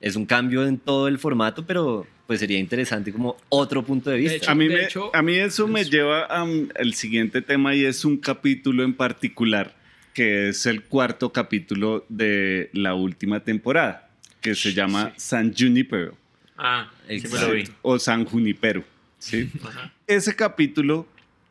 [0.00, 4.16] es un cambio en todo el formato, pero pues sería interesante como otro punto de
[4.16, 4.36] De vista.
[4.36, 7.84] hecho, A mí, de me- hecho, a mí eso me lleva al siguiente tema y
[7.84, 9.76] es un capítulo en particular,
[10.14, 16.16] que es el cuarto capítulo de la última temporada, que se llama San Junipero
[16.58, 17.46] Ah, sí me Exacto.
[17.48, 17.64] lo vi.
[17.82, 18.84] o San Junipero.
[19.18, 19.50] ¿sí?
[19.64, 19.92] Ajá.
[20.06, 21.06] Ese capítulo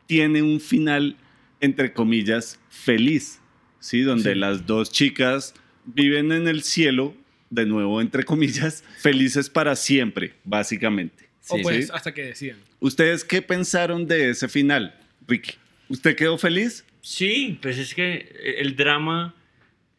[0.06, 1.16] tiene un final,
[1.60, 3.40] entre comillas, feliz,
[3.80, 4.02] ¿sí?
[4.02, 4.38] donde Sí.
[4.38, 7.14] las dos chicas viven en el cielo,
[7.50, 11.28] de nuevo, entre comillas, felices para siempre, básicamente.
[11.50, 11.92] o pues sí.
[11.94, 12.58] hasta que decían.
[12.78, 14.94] ¿Ustedes qué pensaron de ese final,
[15.26, 15.52] Ricky?
[15.88, 16.84] ¿Usted quedó feliz?
[17.00, 19.34] Sí, pues es que el drama,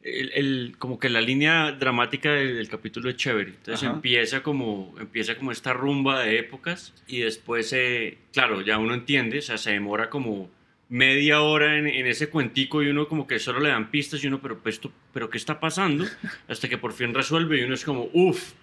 [0.02, 3.50] el, el- como que la línea dramática del, del capítulo es chévere.
[3.52, 3.96] Entonces Ajá.
[3.96, 9.40] empieza como, empieza como esta rumba de épocas y después, eh, claro, ya uno entiende,
[9.40, 10.50] o sea, se demora como
[10.88, 14.28] media hora en, en ese cuentico y uno como que solo le dan pistas y
[14.28, 16.06] uno, pero, pues, esto- pero ¿qué está pasando?
[16.48, 18.54] Hasta que por fin resuelve y uno es como, uff,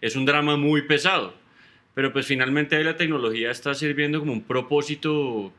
[0.00, 1.34] es un drama muy pesado.
[1.94, 5.50] Pero pues finalmente ahí la tecnología está sirviendo como un propósito,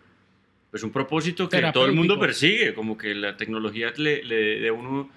[0.70, 4.70] pues un propósito que todo el mundo persigue, como que la tecnología le, le de
[4.70, 5.10] uno,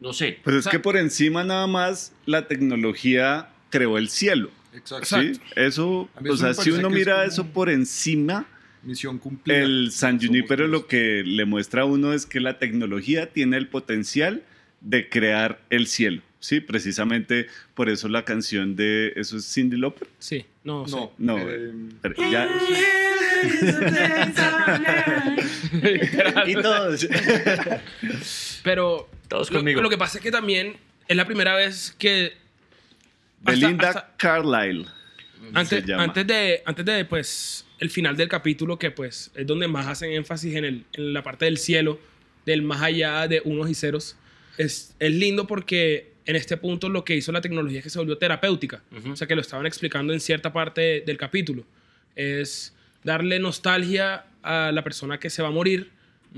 [0.00, 4.50] no sé, Pues es que por encima nada más la tecnología creó el cielo.
[4.74, 5.06] Exacto.
[5.20, 5.32] ¿sí?
[5.56, 8.46] Eso, o sea, si uno es mira como- eso por encima,
[8.82, 9.58] Misión cumplida.
[9.60, 13.68] el San Junipero lo que le muestra a uno es que la tecnología tiene el
[13.68, 14.42] potencial
[14.80, 16.20] de crear el cielo.
[16.40, 20.08] Sí, precisamente por eso la canción de eso es Cindy Lauper.
[20.18, 22.48] Sí, no, No, No, eh, Pero ya,
[26.46, 27.06] Y todos.
[28.62, 29.80] Pero Todos lo, conmigo.
[29.82, 30.76] lo que pasa es que también
[31.08, 32.32] es la primera vez que
[33.44, 34.86] hasta- Belinda hasta- Carlisle.
[35.52, 36.04] antes, se llama.
[36.04, 40.12] antes de antes de pues el final del capítulo que pues es donde más hacen
[40.12, 41.98] énfasis en, el, en la parte del cielo
[42.46, 44.16] del más allá de unos y ceros
[44.56, 47.98] es, es lindo porque en este punto lo que hizo la tecnología es que se
[47.98, 49.12] volvió terapéutica Ujú.
[49.12, 51.66] o sea que lo estaban explicando en cierta parte del capítulo
[52.16, 55.90] es darle nostalgia a la persona que se va a morir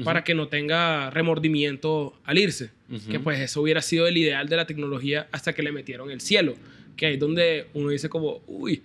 [0.05, 3.11] para que no tenga remordimiento al irse Ujú.
[3.11, 6.21] que pues eso hubiera sido el ideal de la tecnología hasta que le metieron el
[6.21, 6.55] cielo
[6.97, 8.83] que ahí es donde uno dice como uy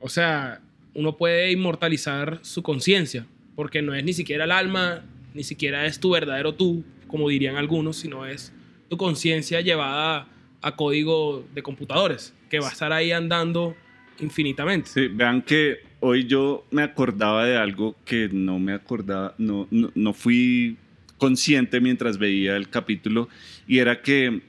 [0.00, 0.60] o sea,
[0.94, 5.98] uno puede inmortalizar su conciencia, porque no es ni siquiera el alma, ni siquiera es
[6.00, 8.52] tu verdadero tú, como dirían algunos, sino es
[8.88, 10.28] tu conciencia llevada
[10.60, 13.76] a código de computadores, que va a estar ahí andando
[14.20, 14.88] infinitamente.
[14.88, 19.90] Sí, vean que hoy yo me acordaba de algo que no me acordaba, no, no,
[19.94, 20.76] no fui
[21.18, 23.28] consciente mientras veía el capítulo,
[23.66, 24.40] y era que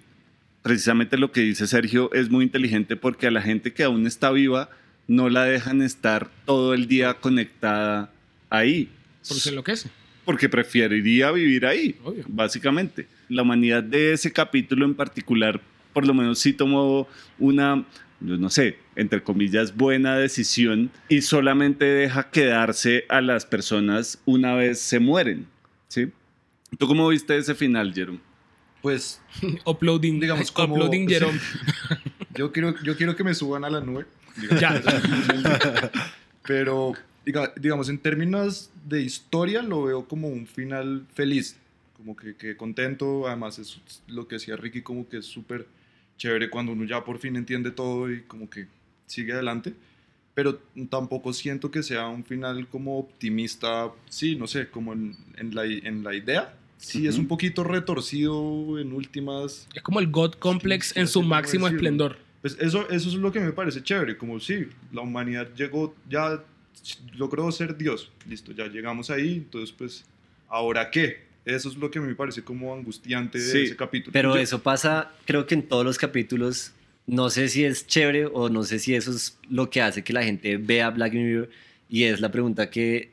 [0.61, 4.29] precisamente lo que dice Sergio es muy inteligente porque a la gente que aún está
[4.31, 4.69] viva
[5.07, 8.11] no la dejan estar todo el día conectada
[8.51, 8.89] ahí,
[9.27, 9.89] Porque se enloquece.
[10.25, 12.25] porque preferiría vivir ahí, Obvio.
[12.27, 13.07] básicamente.
[13.29, 15.59] La humanidad de ese capítulo en particular,
[15.93, 17.07] por lo menos sí tomó
[17.39, 17.83] una,
[18.21, 24.55] yo no sé, entre comillas, buena decisión y solamente deja quedarse a las personas una
[24.55, 25.47] vez se mueren.
[25.87, 26.11] ¿sí?
[26.77, 28.19] ¿Tú cómo viste ese final, Jerome?
[28.81, 29.21] Pues
[29.65, 31.39] Uploading, Digamos, como- uploading Jerome.
[32.35, 34.05] yo quiero, yo quiero que me suban a la nube.
[34.59, 34.81] ya.
[36.45, 36.93] Pero,
[37.25, 41.57] diga- digamos, en términos de historia, lo veo como un final feliz.
[41.97, 43.27] Como que, que contento.
[43.27, 45.67] Además, es lo que decía Ricky, como que es súper
[46.19, 48.67] chévere cuando uno ya por fin entiende todo y como que
[49.07, 49.73] sigue adelante.
[50.35, 55.55] pero tampoco siento que sea un final como optimista, sí, no sé, como en, en
[55.55, 56.53] la, en la idea.
[56.77, 59.67] Sí, es un poquito retorcido en últimas.
[59.73, 61.77] Es como el God Complex en su máximo decirlo.
[61.77, 62.17] esplendor.
[62.41, 66.41] Pues eso, eso es lo que me parece chévere, como sí, la humanidad llegó, ya
[67.17, 70.05] logró ser Dios, listo, ya llegamos ahí, entonces pues,
[70.47, 71.28] ¿ahora qué?
[71.45, 74.11] Eso es lo que me parece como angustiante de Sí, ese capítulo.
[74.13, 76.73] Pero Yo- eso pasa, creo que en todos los capítulos,
[77.07, 80.13] no sé si es chévere o no sé si eso es lo que hace que
[80.13, 81.49] la gente vea Black Mirror
[81.89, 83.11] y es la pregunta que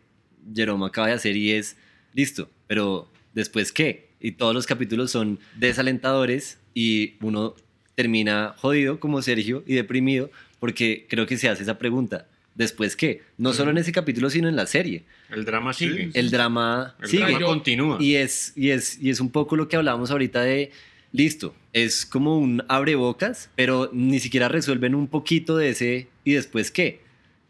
[0.54, 1.76] Jerome acaba de hacer y es,
[2.12, 4.10] listo, pero después qué?
[4.20, 7.54] Y todos los capítulos son desalentadores y uno
[7.94, 12.26] termina jodido como Sergio y deprimido porque creo que se hace esa pregunta.
[12.56, 13.22] ¿Después qué?
[13.36, 15.04] No solo en ese capítulo, sino en la serie.
[15.30, 16.06] El drama sigue.
[16.06, 16.18] Sí.
[16.18, 17.24] El drama El sigue.
[17.24, 17.98] drama continúa.
[18.00, 20.70] Y es, y, es, y es un poco lo que hablábamos ahorita de,
[21.12, 26.70] listo, es como un abrebocas, pero ni siquiera resuelven un poquito de ese y después
[26.70, 27.00] qué.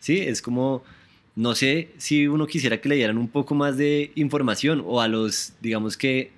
[0.01, 0.83] Sí, es como,
[1.37, 5.07] no sé si uno quisiera que le dieran un poco más de información o a
[5.07, 6.33] los, digamos que,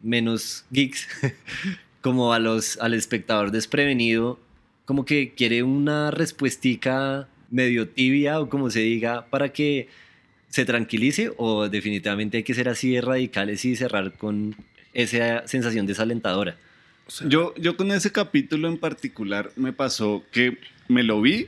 [0.00, 1.08] menos geeks,
[2.00, 4.38] como a los, al espectador desprevenido,
[4.84, 9.88] como que quiere una respuestica medio tibia o como se diga para que
[10.48, 14.56] se tranquilice o definitivamente hay que ser así de radicales y cerrar con
[14.92, 16.56] esa sensación desalentadora.
[17.26, 21.46] Yo, yo con ese capítulo en particular me pasó que me lo vi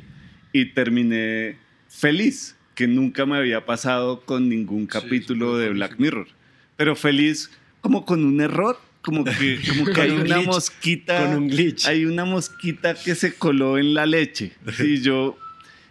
[0.52, 1.56] y terminé
[1.88, 5.74] feliz, que nunca me había pasado con ningún capítulo súper de.
[5.74, 6.28] Black Mirror.
[6.76, 11.22] Pero feliz como con un error, como que, como que hay un una glitch, mosquita.
[11.22, 11.86] con un glitch.
[11.86, 14.52] Hay una mosquita que se coló en la leche.
[14.78, 15.38] Y yo.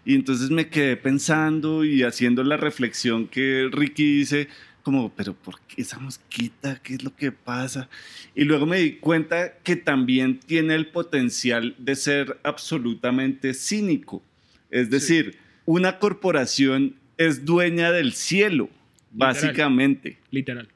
[0.06, 4.48] Y entonces me quedé pensando y haciendo la reflexión que Ricky dice,
[4.84, 6.80] como, pero ¿por qué esa mosquita?
[6.84, 7.90] ¿Qué es lo que pasa?
[8.36, 14.22] Y luego me di cuenta que también tiene el potencial de ser absolutamente cínico.
[14.70, 18.70] Es decir, una corporación es dueña del cielo,
[19.12, 20.68] básicamente, Literal.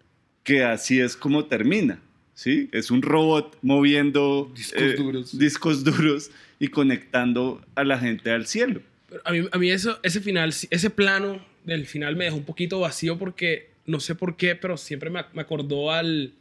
[0.44, 2.00] que así es como termina.
[2.34, 2.70] ¿sí?
[2.72, 5.38] Es un robot moviendo Discos eh, duros.
[5.38, 8.82] discos duros y conectando a la gente al cielo.
[9.10, 12.46] Pero a mí, a mí eso, ese final, ese plano del final me dejó un
[12.46, 16.34] poquito vacío porque no sé por qué, pero siempre me, me acordó al,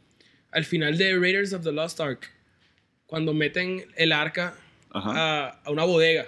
[0.51, 2.29] al final de Raiders of the Lost Ark.
[3.05, 4.55] Cuando meten el arca
[4.91, 6.27] a, a una bodega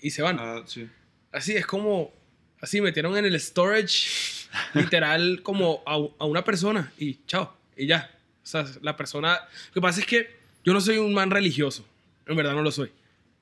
[0.00, 0.36] y se van.
[0.38, 0.88] Ah, sí.
[1.32, 2.12] Así es como,
[2.60, 8.10] así metieron en el storage literal como a, a una persona y chao, y ya.
[8.42, 9.40] O sea, la persona...
[9.68, 10.30] Lo que pasa es que
[10.64, 11.86] yo no soy un man religioso,
[12.26, 12.90] en verdad no lo soy.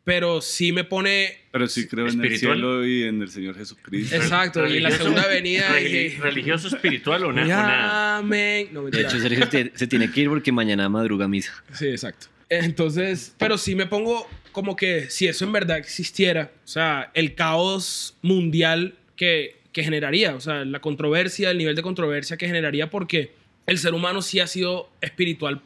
[0.06, 1.36] Pero sí me pone...
[1.50, 4.14] Pero sí creo en el cielo y en el Señor Jesucristo.
[4.14, 5.42] Exacto, y en la Religioso- segunda relig-
[5.82, 6.18] dije...
[6.22, 8.16] ¿Religioso espiritual o, na- o nada?
[8.18, 8.68] Amén.
[8.70, 11.52] No, De hecho, Sergio se tiene que ir porque mañana madruga misa.
[11.72, 12.28] Sí, exacto.
[12.48, 17.34] Entonces, pero sí me pongo como que si eso en verdad existiera, o sea, el
[17.34, 22.90] caos mundial que, que generaría, o sea, la controversia, el nivel de controversia que generaría
[22.90, 23.32] porque
[23.66, 25.62] el ser humano sí ha sido espiritual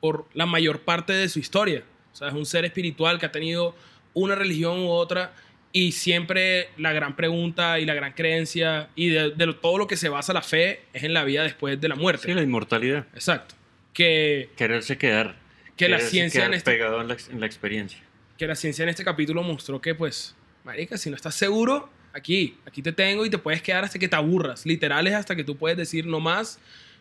[0.00, 1.82] por la mayor parte de su historia.
[2.12, 3.74] O sea, es un ser espiritual que ha tenido
[4.14, 5.32] una religión u otra
[5.72, 9.96] y siempre la gran pregunta y la gran creencia y de, de todo lo que
[9.96, 12.26] se basa la fe es en la vida después de la muerte.
[12.26, 13.06] Sí, la inmortalidad.
[13.14, 13.54] Exacto.
[13.92, 15.36] Que Quererse quedar.
[15.76, 18.00] Que la ciencia en este- pegado en la, en la experiencia.
[18.36, 22.56] que la ciencia en este capítulo mostró que, pues, marica, si no estás seguro, aquí,
[22.66, 24.66] aquí te tengo y te puedes quedar hasta que te aburras.
[24.66, 26.58] Literal es hasta que tú puedes decir no más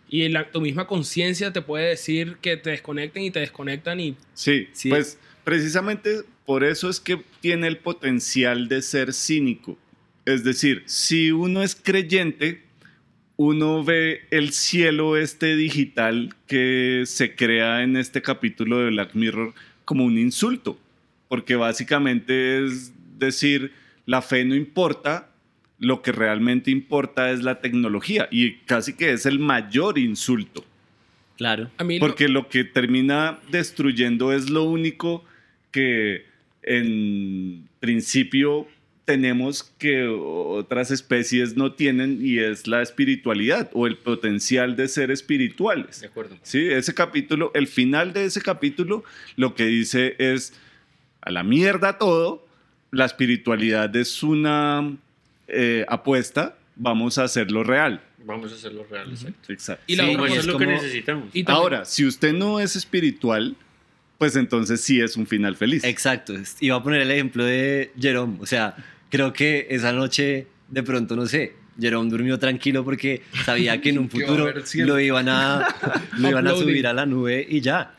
[0.10, 4.16] y la, tu misma conciencia te puede decir que te desconecten y te desconectan y
[4.34, 4.90] Sí, Sí.
[4.90, 9.78] pues precisamente por eso es que tiene el potencial de ser cínico.
[10.26, 12.64] Es decir, si uno es creyente,
[13.36, 19.54] uno ve el cielo este digital que se crea en este capítulo de Black Mirror
[19.86, 20.78] como un insulto,
[21.28, 23.72] porque básicamente es decir,
[24.06, 25.30] la fe no importa,
[25.80, 30.66] lo que realmente importa es la tecnología y casi que es el mayor insulto.
[31.38, 31.70] Claro.
[31.78, 35.24] a mí lo- Porque lo que termina destruyendo es lo único
[35.72, 36.26] que
[36.64, 38.68] en principio
[39.06, 45.10] tenemos que otras especies no tienen y es la espiritualidad o el potencial de ser
[45.10, 46.02] espirituales.
[46.02, 46.38] De acuerdo.
[46.44, 49.04] Sí, ese capítulo, el final de ese capítulo
[49.36, 50.54] lo que dice es
[51.22, 52.46] a la mierda todo,
[52.92, 54.96] la espiritualidad es una
[55.52, 58.02] eh, apuesta, vamos a hacerlo real.
[58.26, 59.10] Vamos a hacerlo real.
[59.12, 59.52] exacto.
[59.54, 59.84] Exacto.
[59.88, 61.26] Y la Sí, otra Eso y cosa es es lo que necesitamos.
[61.34, 63.56] y también- Ahora, si usted no es espiritual,
[64.18, 65.84] pues entonces sí es un final feliz.
[65.84, 66.34] Exacto.
[66.60, 68.38] Iba a poner el ejemplo de Jerome.
[68.42, 68.76] O sea,
[69.10, 74.00] creo que esa noche, de pronto, no sé, Jerome durmió tranquilo porque sabía que en
[74.00, 75.68] un futuro lo iban a,
[76.18, 77.96] lo iban a subir a la nube y ya.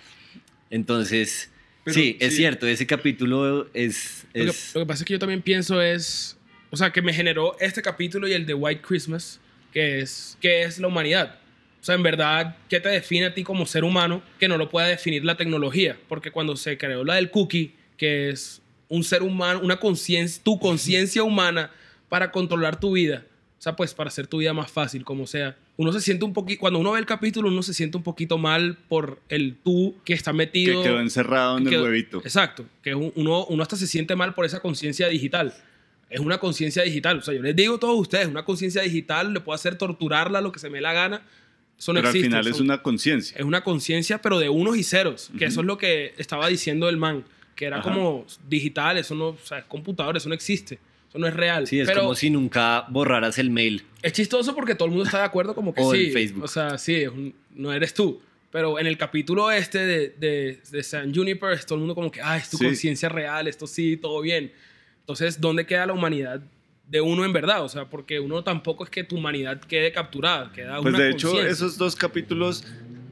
[0.69, 1.51] Entonces,
[1.85, 2.37] Pero sí, es sí.
[2.39, 4.27] cierto, ese capítulo es...
[4.35, 6.37] Lo que, es lo que pasa es que yo también pienso es,
[6.71, 9.41] o sea, que me generó este capítulo y el de White Christmas,
[9.73, 11.37] que es, que es la humanidad.
[11.81, 14.69] O sea, en verdad, ¿qué te define a ti como ser humano que no lo
[14.69, 15.97] pueda definir la tecnología?
[16.09, 20.59] Porque cuando se creó la del cookie, que es un ser humano, una conciencia, tu
[20.59, 21.71] conciencia humana
[22.09, 23.25] para controlar tu vida,
[23.59, 25.57] o sea, pues para hacer tu vida más fácil, como sea.
[25.77, 28.37] Uno se siente un poquito, cuando uno ve el capítulo, uno se siente un poquito
[28.37, 30.83] mal por el tú que está metido.
[30.83, 32.19] Que quedó encerrado en el quedó- huevito.
[32.25, 35.55] Exacto, que un- uno, uno hasta se siente mal por esa conciencia digital.
[36.11, 37.19] Es una conciencia digital.
[37.19, 40.41] O sea, yo les digo a todos ustedes, una conciencia digital, le puedo hacer torturarla,
[40.41, 41.23] lo que se me dé la gana.
[41.79, 43.37] Eso no Pero al final es una conciencia.
[43.39, 46.89] es una conciencia, pero de unos y ceros, que eso es lo que estaba diciendo
[46.91, 47.91] el man, que era Ajá.
[47.91, 51.67] como digital, eso no, o sea, es computador, eso no existe, eso no es real.
[51.67, 53.85] Sí, es pero como si nunca borraras el mail.
[54.03, 56.07] es chistoso porque todo el mundo está de acuerdo como que O sí.
[56.09, 56.45] en Facebook.
[56.45, 58.21] O sea, sí, es un- no eres tú.
[58.51, 62.11] Pero en el capítulo este de, de, de San Juniper, es todo el mundo como
[62.11, 62.65] que, ah, es tu Sí.
[62.67, 64.53] conciencia real, esto sí, todo bien.
[65.11, 66.41] Entonces, ¿dónde queda la humanidad
[66.87, 67.65] de uno en verdad?
[67.65, 71.11] O sea, porque uno tampoco es que tu humanidad quede capturada, queda Pues una de
[71.11, 72.65] hecho, esos dos capítulos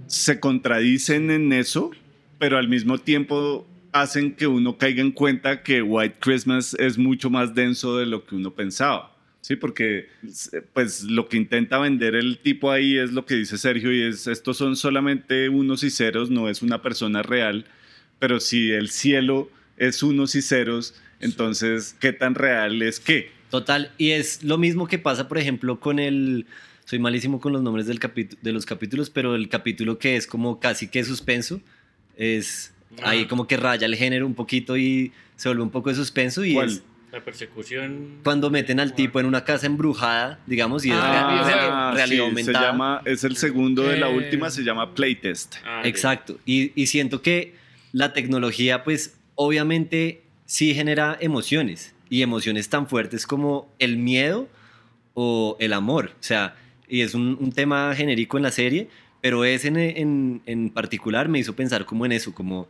[0.07, 1.91] se contradicen en eso,
[2.39, 7.31] pero al mismo tiempo hacen que uno caiga en cuenta que White Christmas es mucho
[7.31, 9.17] más denso de lo que uno pensaba.
[9.41, 10.09] Sí, porque
[10.73, 14.29] pues lo que intenta vender el tipo ahí es lo que dice Sergio y es
[14.29, 17.65] estos son solamente unos y ceros, no es una persona real,
[18.21, 23.31] pero si el cielo es unos y ceros, entonces ¿qué tan real es qué?
[23.51, 26.47] Total, y es lo mismo que pasa, por ejemplo, con el...
[26.85, 27.99] Soy malísimo con los nombres del
[28.43, 31.61] de los capítulos, pero el capítulo que es como casi que suspenso,
[32.17, 33.11] es Ah.
[33.11, 36.43] ahí como que raya el género un poquito y se vuelve un poco de suspenso
[36.45, 36.69] y ¿Cuál?
[36.69, 38.17] es La persecución.
[38.25, 42.15] cuando meten al tipo en una casa embrujada, digamos, y es Ah, real- real- sí,
[42.17, 44.15] realidad se llama, es el segundo de la Eh.
[44.17, 45.57] última, se llama Playtest.
[45.67, 45.83] Ah.
[45.85, 46.39] Exacto.
[46.47, 47.55] Y, y siento que
[47.93, 51.95] la tecnología, pues, obviamente sí genera emociones.
[52.11, 54.49] Y emociones tan fuertes como el miedo
[55.13, 56.13] o el amor.
[56.19, 56.57] O sea,
[56.89, 58.89] y es un, tema genérico en la serie,
[59.21, 62.67] pero ese en, en, en particular me hizo pensar como en eso, como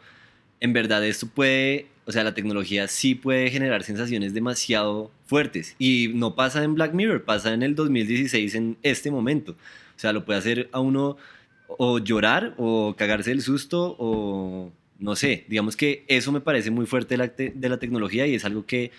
[0.61, 5.77] en verdad esto puede, o sea, la tecnología sí puede generar sensaciones demasiado fuertes.
[5.79, 9.53] Y no pasa en Black Mirror, pasa en el 2016, en este momento.
[9.53, 11.17] O sea, lo puede hacer a uno
[11.69, 16.87] o llorar o cagarse del susto o no sé, digamos que eso me parece muy
[16.87, 18.91] fuerte de la, te- de la tecnología y es algo que,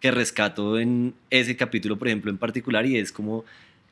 [0.00, 3.44] que rescato en ese capítulo, por ejemplo, en particular y es como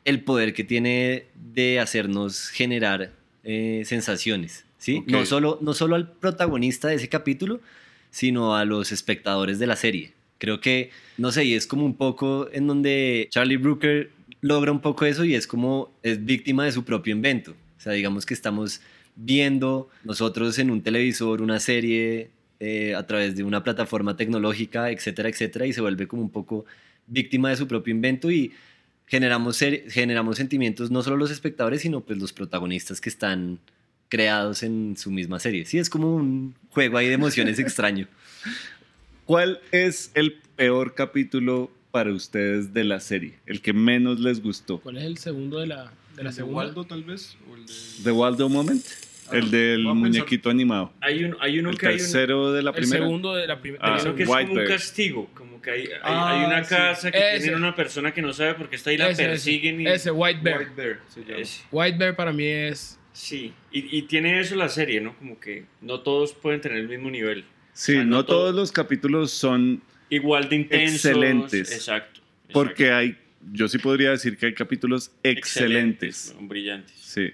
[0.05, 3.11] el poder que tiene de hacernos generar
[3.43, 5.03] eh, sensaciones, ¿sí?
[5.07, 7.61] No, solo, no solo al protagonista de ese capítulo,
[8.11, 10.12] sino a los espectadores de la serie.
[10.39, 14.11] Creo que, no sé, y es como un poco en donde Charlie Brooker
[14.43, 17.53] logra un poco eso y es como es víctima de su propio invento.
[17.53, 18.81] O sea, digamos que estamos
[19.17, 25.29] viendo nosotros en un televisor una serie eh, a través de una plataforma tecnológica, etcétera,
[25.29, 26.64] etcétera, y se vuelve como un poco
[27.07, 28.53] víctima de su propio invento y
[29.07, 33.59] generamos, ser- generamos sentimientos no solo los espectadores, sino pues los protagonistas que están
[34.09, 35.64] creados en su misma serie.
[35.67, 38.07] Sí, es como un juego ahí de emociones extraño.
[39.25, 43.35] ¿Cuál es el peor capítulo para ustedes de la serie?
[43.47, 44.79] El que menos les gustó.
[44.81, 46.59] ¿Cuál es el segundo de la, de la ¿El de segunda?
[46.64, 47.37] Waldo, tal vez?
[47.51, 47.73] ¿O el de...
[48.05, 48.85] ¿The Waldo Moment?
[49.33, 50.93] El del muñequito animado.
[51.01, 53.03] Hay, un, hay uno El que hay un- tercero de la El primera.
[53.05, 53.85] segundo de la primera.
[53.85, 56.62] Ah, hay uno que es como un castigo, como que hay, hay, Ah, hay una
[56.64, 56.74] sí.
[56.74, 57.41] casa que Ese.
[57.45, 59.87] tiene una persona que no sabe por qué está ahí, la ese, persiguen y...
[59.89, 60.59] ese, White Bear.
[60.61, 61.39] White Bear se llama.
[61.39, 62.99] Es- White Bear para mí es.
[63.12, 65.16] sí, y, y tiene eso la serie, ¿no?
[65.18, 67.45] Como que no todos pueden tener el mismo nivel.
[67.72, 71.05] Sí, O sea, no, no todo- todos los capítulos son Igual de intensos.
[71.07, 71.72] Excelentes.
[71.72, 72.20] Exacto.
[72.53, 73.18] porque hay,
[73.53, 76.31] yo sí podría decir que hay capítulos excelentes.
[76.35, 76.95] weón, Brillantes.
[76.97, 77.31] Sí.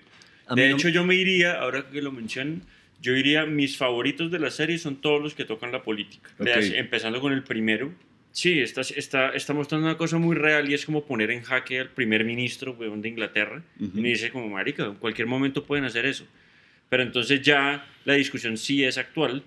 [0.52, 2.62] A De no- hecho, yo me iría, ahora que lo mencionan,
[3.00, 6.30] yo diría, mis favoritos de la serie son todos los que tocan la política.
[6.38, 6.44] Ok.
[6.44, 7.92] Veas, empezando con el primero.
[8.30, 11.80] Sí, está, está, está mostrando una cosa muy real y es como poner en jaque
[11.80, 13.62] al primer ministro weón, de Inglaterra.
[13.80, 13.98] Ujú.
[13.98, 16.26] Y me dice como, marica, en cualquier momento pueden hacer eso.
[16.88, 19.42] Pero entonces ya la discusión sí es actual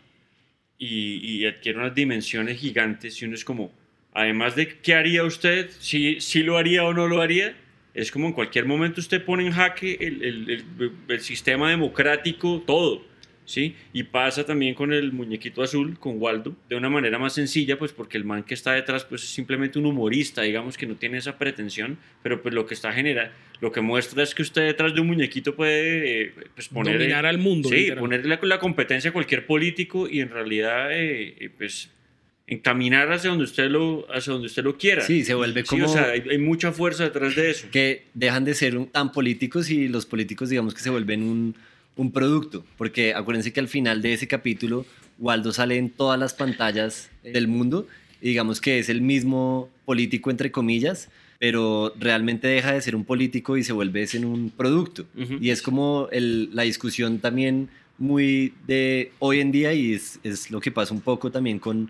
[0.77, 3.71] y, y adquiere unas dimensiones gigantes y uno es como,
[4.13, 7.55] además de qué haría usted, si, si lo haría o no lo haría,
[7.95, 12.63] es como en cualquier momento usted pone en jaque el, el- el- el sistema democrático,
[12.67, 13.03] todo.
[13.47, 13.75] ¿Sí?
[13.93, 17.91] Y pasa también con el muñequito azul, con Waldo, de una manera más sencilla, pues
[17.91, 21.19] porque el man que está detrás pues es simplemente un humorista, digamos que no tiene
[21.19, 23.31] esa pretensión, pero pues lo que está genera,
[23.61, 27.27] lo que muestra es que usted detrás de un muñequito puede eh, pues poner Dominar
[27.27, 27.69] al mundo.
[27.69, 31.91] Sí, ponerle la, la competencia a cualquier político y en realidad, eh, eh, pues,
[32.47, 35.01] encaminar hacia donde usted lo, hacia donde usted lo quiera.
[35.01, 37.67] Sí, se vuelve Sí, como- o sea, hay, hay mucha fuerza detrás de eso.
[37.71, 41.55] que dejan de ser un- tan políticos y los políticos digamos que se vuelven un,
[41.95, 44.85] un producto, porque acuérdense que al final de ese capítulo
[45.17, 47.87] Waldo sale en todas las pantallas del mundo
[48.21, 53.05] y digamos que es el mismo político entre comillas, pero realmente deja de ser un
[53.05, 55.05] político y se vuelve es en un producto.
[55.17, 55.37] Ujú.
[55.41, 60.51] Y es como el- la discusión también muy de hoy en día y es, es
[60.51, 61.89] lo que pasa un poco también con,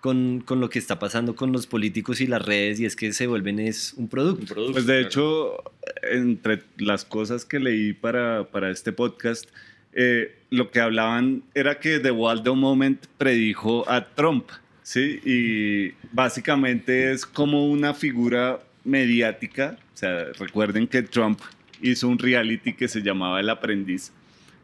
[0.00, 3.12] con, con lo que está pasando con los políticos y las redes y es que
[3.12, 4.40] se vuelven es un producto.
[4.42, 5.06] Un producto, Pues de claro.
[5.08, 5.64] hecho,
[6.02, 9.48] entre las cosas que leí para, para este podcast,
[9.92, 14.48] eh, lo que hablaban era que The Waldo Moment predijo a Trump,
[14.82, 15.20] ¿sí?
[15.24, 19.78] Y básicamente es como una figura mediática.
[19.94, 21.40] O sea, recuerden que Trump
[21.82, 24.12] hizo un reality que se llamaba El Aprendiz,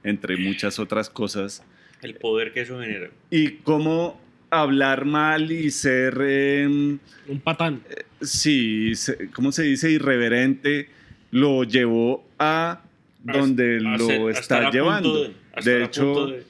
[0.04, 1.62] entre muchas otras cosas.
[2.02, 3.10] El poder que eso genera.
[3.30, 4.20] Y cómo
[4.50, 6.18] hablar mal y ser...
[6.20, 7.80] em, Un patán.
[8.20, 9.90] sí, se- ¿cómo se dice?
[9.90, 10.88] Irreverente,
[11.30, 12.82] lo llevó a
[13.22, 15.30] donde A lo a está llevando.
[15.64, 16.44] de- hecho, de-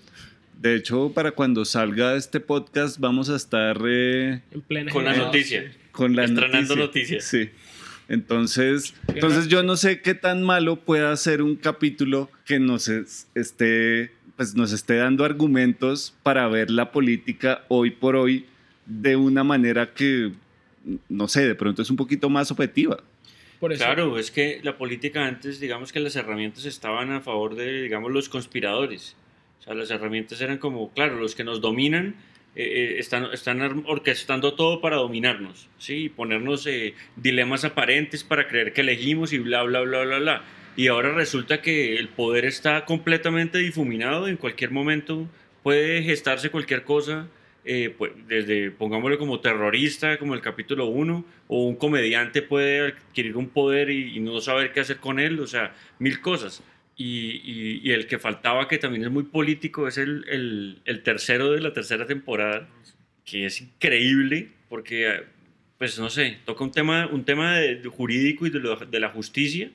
[0.61, 5.15] de hecho, para cuando salga este podcast vamos a estar eh, En plena con la
[5.17, 5.71] noticia.
[5.93, 7.17] con la Estrenando noticia.
[7.17, 7.25] noticias.
[7.25, 7.51] Sí.
[8.09, 13.27] Entonces, entonces yo no sé qué tan malo pueda ser un capítulo que nos es-
[13.35, 18.47] esté, pues nos esté dando argumentos para ver la política hoy por hoy
[18.85, 20.33] de una manera que,
[21.09, 22.99] no sé, de pronto es un poquito más objetiva.
[23.59, 23.85] Por eso.
[23.85, 28.13] Claro, es que la política antes, digamos que las herramientas estaban a favor de, digamos,
[28.13, 29.17] los conspiradores.
[29.61, 32.17] O sea, las herramientas eran como, claro, los que nos dominan
[32.55, 36.05] eh, eh, están, están orquestando todo para dominarnos, ¿sí?
[36.05, 40.45] Y ponernos eh, dilemas aparentes para creer que elegimos y bla, bla, bla, bla, bla.
[40.77, 45.29] Y ahora resulta que el poder está completamente difuminado, en cualquier momento
[45.63, 47.29] puede gestarse cualquier cosa,
[47.65, 53.37] eh, pues, desde, pongámoslo como terrorista, como el capítulo 1, o un comediante puede adquirir
[53.37, 56.63] un poder y, y no saber qué hacer con él, o sea, mil cosas.
[56.97, 61.03] Y, y- y el que faltaba, que también es muy político, es el, el- el
[61.03, 62.69] tercero de la tercera temporada,
[63.25, 65.25] que es increíble, porque,
[65.79, 69.01] pues no sé, toca un tema, un tema de- de jurídico y de, lo- de
[69.01, 69.71] la justicia.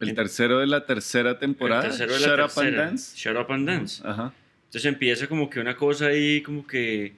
[0.00, 3.16] El tercero de la tercera temporada, El tercero de la Shut Up and tercera, Dance.
[3.16, 4.02] Shut Up and Dance.
[4.04, 4.32] Ajá.
[4.64, 7.14] Entonces empieza como que una cosa ahí, como que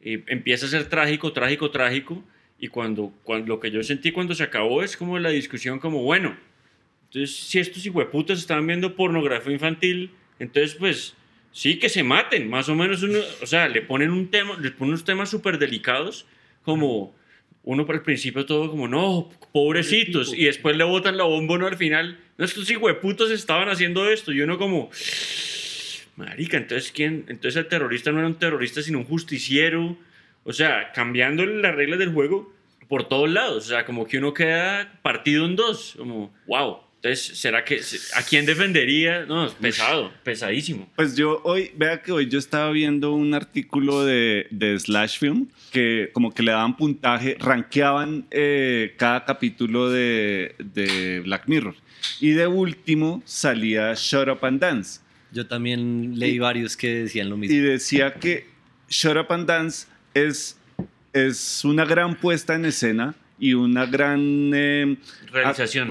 [0.00, 2.22] eh, empieza a ser trágico, trágico, trágico.
[2.58, 6.02] Y cuando, cuando lo que yo sentí cuando se acabó es como la discusión, como
[6.02, 6.36] bueno,
[7.04, 11.14] entonces si estos hijueputas estaban viendo pornografía infantil, entonces pues
[11.52, 13.02] sí que se maten, más o menos.
[13.02, 16.26] Uno, o sea, le ponen, un tema, le ponen unos temas súper delicados,
[16.62, 17.14] como
[17.68, 21.66] uno por el principio todo como, no, pobrecitos, y después le botan la bomba ¿no?
[21.66, 22.18] al final.
[22.38, 24.88] No, estos hijueputas estaban haciendo esto, y uno como,
[26.16, 29.98] Marica, entonces quién, entonces el terrorista no era un terrorista, sino un justiciero.
[30.44, 32.50] O sea, cambiando las reglas del juego
[32.88, 33.66] por todos lados.
[33.66, 35.94] O sea, como que uno queda partido en dos.
[35.98, 36.78] Como, wow.
[37.00, 37.80] Entonces, ¿será que
[38.16, 39.24] a quién defendería?
[39.24, 40.90] No, es pesado, pesadísimo.
[40.96, 45.46] Pues yo hoy, vea que hoy yo estaba viendo un artículo de, de Slash Film
[45.70, 51.76] que como que le daban puntaje, rankeaban eh, cada capítulo de, de Black Mirror.
[52.20, 55.00] Y de último salía Shut Up and Dance.
[55.30, 57.62] Yo también leí Y- varios que decían lo Y mismo.
[57.68, 58.46] decía que
[58.88, 60.58] Shut Up and Dance es,
[61.12, 64.96] es una gran puesta en escena y una gran eh,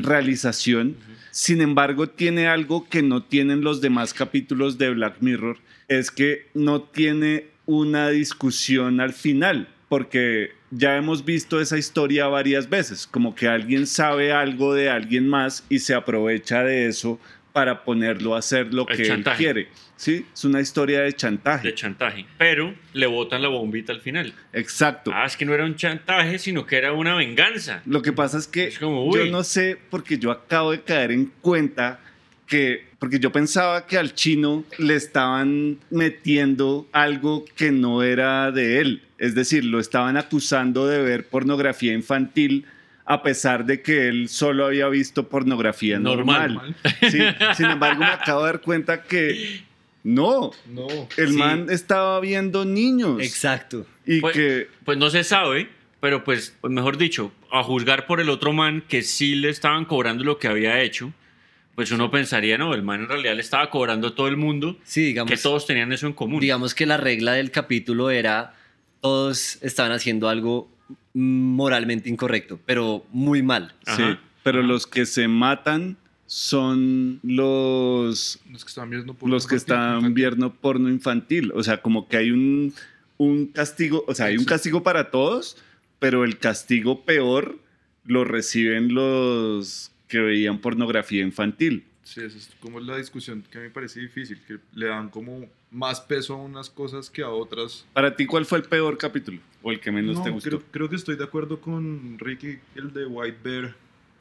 [0.03, 0.97] Realización.
[1.31, 6.47] Sin embargo, tiene algo que no tienen los demás capítulos de Black Mirror, es que
[6.53, 13.35] no tiene una discusión al final, porque ya hemos visto esa historia varias veces, como
[13.35, 17.19] que alguien sabe algo de alguien más y se aprovecha de eso
[17.53, 19.67] para ponerlo a hacer lo El que él quiere.
[19.97, 20.25] ¿Sí?
[20.33, 21.67] Es una historia de chantaje.
[21.67, 22.25] de chantaje.
[22.37, 24.33] Pero le botan la bombita al final.
[24.53, 25.11] Exacto.
[25.13, 27.81] Ah, es que no era un chantaje, sino que era una venganza.
[27.85, 31.11] Lo que pasa es que Es como, yo no sé, porque yo acabo de caer
[31.11, 31.99] en cuenta
[32.45, 38.79] que, porque yo pensaba que al chino le estaban metiendo algo que no era de
[38.79, 39.01] él.
[39.17, 42.65] Es decir, lo estaban acusando de ver pornografía infantil
[43.09, 46.53] a pesar de que él solo había visto pornografía normal.
[46.55, 46.75] Normal.
[47.09, 47.19] Sí,
[47.55, 49.61] Sin embargo, me acabo de dar cuenta que
[50.07, 50.87] no, No.
[51.17, 51.37] el Sí.
[51.37, 53.21] man estaba viendo niños.
[53.21, 53.85] Exacto.
[54.05, 58.29] Y Pues- que Pues no se sabe, pero pues, mejor dicho, a juzgar por el
[58.29, 61.11] otro man que sí le estaban cobrando lo que había hecho,
[61.75, 64.77] pues uno pensaría, no, el man en realidad le estaba cobrando a todo el mundo,
[64.83, 65.29] Sí, digamos.
[65.31, 66.39] que todos tenían eso en común.
[66.39, 68.53] Digamos que la regla del capítulo era
[69.01, 70.69] todos estaban haciendo algo
[71.13, 73.73] moralmente incorrecto, pero muy mal.
[73.85, 74.19] Sí, Ajá.
[74.43, 75.97] pero los que se matan
[76.27, 81.51] son los, Los que estaban viendo por los que están viendo porno infantil.
[81.55, 82.73] O sea, como que hay un,
[83.17, 85.57] un castigo, o sea, hay un castigo para todos,
[85.99, 87.57] pero el castigo peor
[88.05, 91.85] lo reciben los que veían pornografía infantil.
[92.03, 95.09] Sí, esa es como la discusión que a mí me parece difícil, que le dan
[95.09, 97.85] como más peso a unas cosas que a otras.
[97.93, 99.39] Para ti, ¿cuál fue el peor capítulo?
[99.61, 100.49] ¿O el que menos No, te gustó?
[100.49, 103.75] creo, creo que estoy de acuerdo con Ricky, el de White Bear.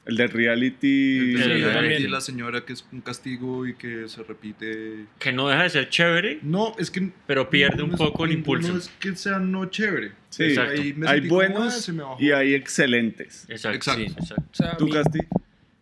[0.07, 1.19] El de reality.
[1.19, 5.07] El de Sí, reality, la señora que es un castigo y que se repite.
[5.19, 7.11] Que no deja de ser chévere, No, es que.
[7.27, 8.77] pero pierde no, un no poco el impulso.
[8.77, 10.13] es que sea no chévere.
[10.31, 10.81] Sí, Exacto.
[10.81, 11.91] ahí me hay como, ah, buenos
[12.21, 13.47] y hay excelentes.
[13.49, 13.77] Exacto.
[13.77, 14.01] Exacto.
[14.05, 14.45] sí, exacto.
[14.53, 15.19] O sea, ¿Tú, Casti?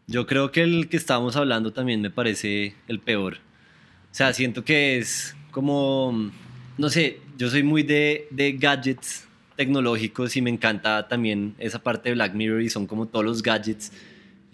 [0.06, 3.34] Yo creo que el que estábamos hablando también me parece el peor.
[3.34, 6.30] O sea, siento que es como,
[6.78, 12.08] no sé, yo soy muy de, de gadgets tecnológicos y me encanta también esa parte
[12.08, 13.92] de Black Mirror y son como todos los gadgets.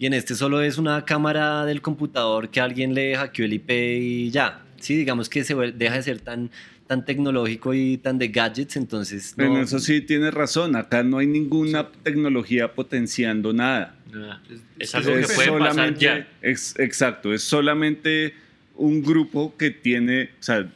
[0.01, 3.69] Y en este solo es una cámara del computador que alguien le hackeó el IP
[3.69, 4.63] y ya.
[4.79, 6.49] Sí, digamos que se deja de ser tan,
[6.87, 9.35] tan tecnológico y tan de gadgets, entonces...
[9.37, 10.75] En no- eso sí tienes razón.
[10.75, 13.93] Acá no hay ninguna tecnología potenciando nada.
[14.49, 16.27] Es- Es es algo que Es puede pasar ya.
[16.41, 18.33] ex- exacto, es solamente
[18.75, 20.67] un grupo que tiene, o sea,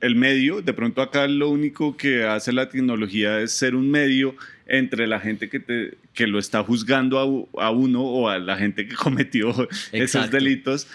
[0.00, 4.34] el medio, de pronto acá lo único que hace la tecnología es ser un medio
[4.72, 7.18] entre la gente que, te- que lo está juzgando
[7.58, 10.86] a, a uno o a la gente que cometió esos delitos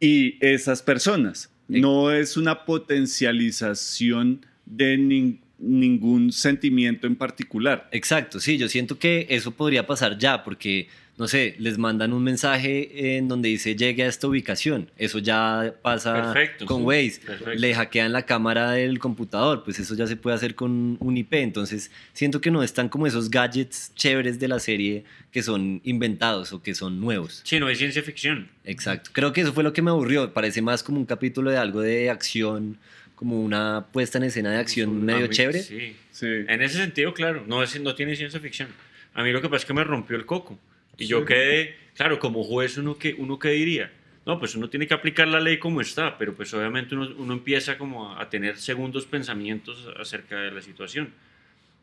[0.00, 1.50] y esas personas.
[1.68, 7.88] No es una potencialización de nin- ningún sentimiento en particular.
[7.92, 12.24] Exacto, sí, yo siento que eso podría pasar ya, porque, no sé, les mandan un
[12.24, 14.90] mensaje en donde dice llegue a esta ubicación.
[14.98, 16.84] Eso ya pasa Perfecto, con sí.
[16.84, 17.20] Waze.
[17.24, 17.54] Perfecto.
[17.54, 21.34] Le hackean la cámara del computador, pues eso ya se puede hacer con un IP.
[21.34, 26.52] Entonces, siento que no están como esos gadgets chéveres de la serie que son inventados
[26.52, 27.42] o que son nuevos.
[27.44, 28.48] Sí, no es ciencia ficción.
[28.64, 29.10] Exacto.
[29.12, 30.32] Creo que eso fue lo que me aburrió.
[30.32, 32.76] Parece más como un capítulo de algo de acción,
[33.14, 35.62] como una puesta en escena de acción medio chévere.
[35.62, 35.94] Sí.
[36.10, 36.26] Sí.
[36.26, 38.68] En ese sentido, claro, no, es, no tiene ciencia ficción.
[39.14, 40.58] A mí lo que pasa es que me rompió el coco.
[40.98, 43.92] Y yo quedé, claro, como juez, uno que uno qué diría.
[44.26, 47.32] No, pues uno tiene que aplicar la ley como está, pero pues obviamente uno, uno
[47.34, 51.12] empieza como a, a tener segundos pensamientos acerca de la situación.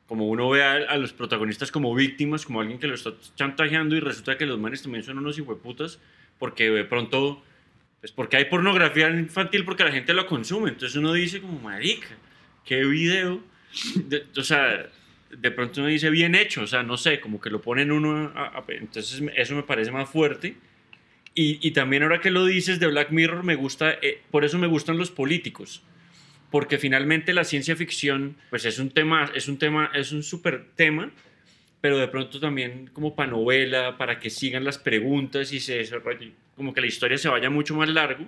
[0.07, 3.95] Como uno ve a, a los protagonistas como víctimas, como alguien que lo está chantajeando
[3.95, 5.99] y resulta que los manes también son unos hijueputas
[6.39, 7.43] porque de pronto,
[7.99, 10.69] pues porque hay pornografía infantil porque la gente lo consume.
[10.69, 12.07] Entonces uno dice como, marica,
[12.65, 13.41] qué video.
[13.95, 14.89] De- o sea,
[15.37, 18.33] de pronto uno dice bien hecho, o sea, no sé, como que lo ponen uno,
[18.67, 20.55] entonces eso me parece más fuerte.
[21.33, 24.57] Y, y también ahora que lo dices de Black Mirror, me gusta, eh, por eso
[24.57, 25.81] me gustan los políticos,
[26.49, 30.65] porque finalmente la ciencia ficción, pues es un tema, es un tema, es un súper
[30.75, 31.11] tema,
[31.79, 36.33] pero de pronto también como para novela, para que sigan las preguntas y se desarrolle,
[36.57, 38.27] como que la historia se vaya mucho más largo.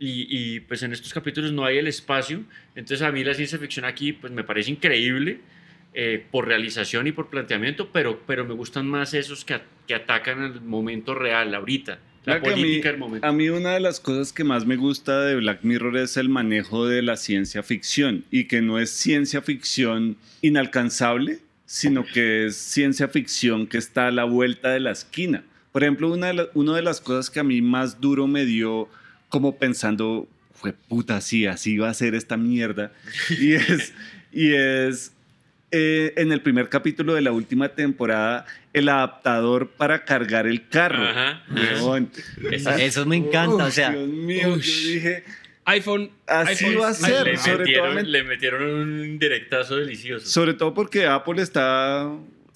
[0.00, 2.44] Y, y, pues en estos capítulos no hay el espacio.
[2.76, 5.40] Entonces a mí la ciencia ficción aquí pues me parece increíble
[5.94, 9.94] eh, por realización y por planteamiento, pero, pero me gustan más esos que, a- que
[9.94, 11.98] atacan al momento real, ahorita.
[12.24, 13.26] La política del momento.
[13.26, 16.28] A mí una de las cosas que más me gusta de Black Mirror es el
[16.28, 20.16] manejo de la ciencia ficción y que no es ciencia ficción
[20.62, 25.42] inalcanzable, sino que es ciencia ficción que está a la vuelta de la esquina.
[25.72, 28.44] Por ejemplo, una de, la- una de las cosas que a mí más duro me
[28.44, 28.88] dio
[29.30, 32.92] como pensando, fue puta, sí, así va a ser esta mierda.
[33.40, 33.94] Y es,
[34.32, 35.12] y es
[35.70, 41.02] eh, en el primer capítulo de la última temporada, el adaptador para cargar el carro.
[41.02, 41.42] Ajá.
[41.82, 42.10] Weón.
[42.50, 44.82] Eso- Eso me encanta, o sea, Dios mío, Ush.
[44.82, 45.24] yo dije,
[45.66, 46.10] iPhone.
[46.26, 50.26] Así iPhone- va a ser, le, sobre metieron, todo en- le metieron un directazo delicioso.
[50.26, 52.10] sobre todo porque Apple está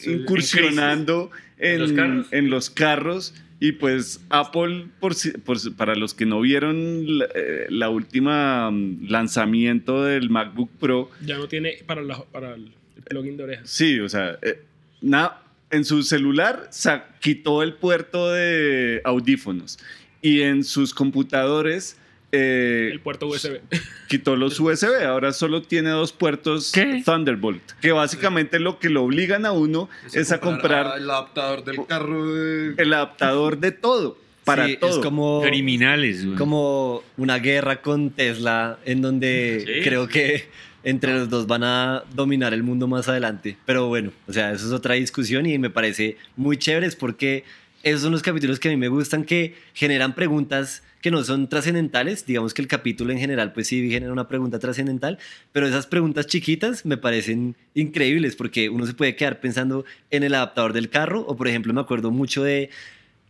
[0.04, 2.26] incursionando ¿En en, los carros?
[2.32, 7.26] en los carros y pues Apple, por, si- por para los que no vieron la,
[7.34, 12.72] eh, la última mm, lanzamiento del MacBook Pro, Ya no tiene para, la- para el
[13.04, 13.68] plugin de orejas.
[13.70, 14.60] sí, o sea, eh,
[15.00, 15.38] na-
[15.70, 19.78] en su celular sa- quitó el puerto de audífonos
[20.20, 21.96] y en sus computadores
[22.34, 23.60] eh, El puerto USB.
[24.08, 27.02] quitó los USB, ahora solo tiene dos puertos ¿Qué?
[27.04, 31.84] Thunderbolt, que básicamente lo que lo obligan a uno es a comprar el adaptador del
[31.86, 32.74] carro de...
[32.78, 34.90] el adaptador de todo, para sí, todo.
[34.90, 36.38] es como, Criminales, güey.
[36.38, 39.82] como una guerra con Tesla en donde Sí.
[39.84, 40.46] creo que
[40.84, 43.56] entre los dos van a dominar el mundo más adelante.
[43.66, 46.86] Pero bueno, o sea, eso es otra discusión y me parece muy chévere.
[46.86, 47.44] Es porque
[47.82, 51.48] esos son los capítulos que a mí me gustan que generan preguntas que no son
[51.48, 55.18] trascendentales, digamos que el capítulo en general pues sí genera una pregunta trascendental,
[55.50, 60.32] pero esas preguntas chiquitas me parecen increíbles porque uno se puede quedar pensando en el
[60.32, 61.22] adaptador del carro.
[61.26, 62.70] O por ejemplo me acuerdo mucho de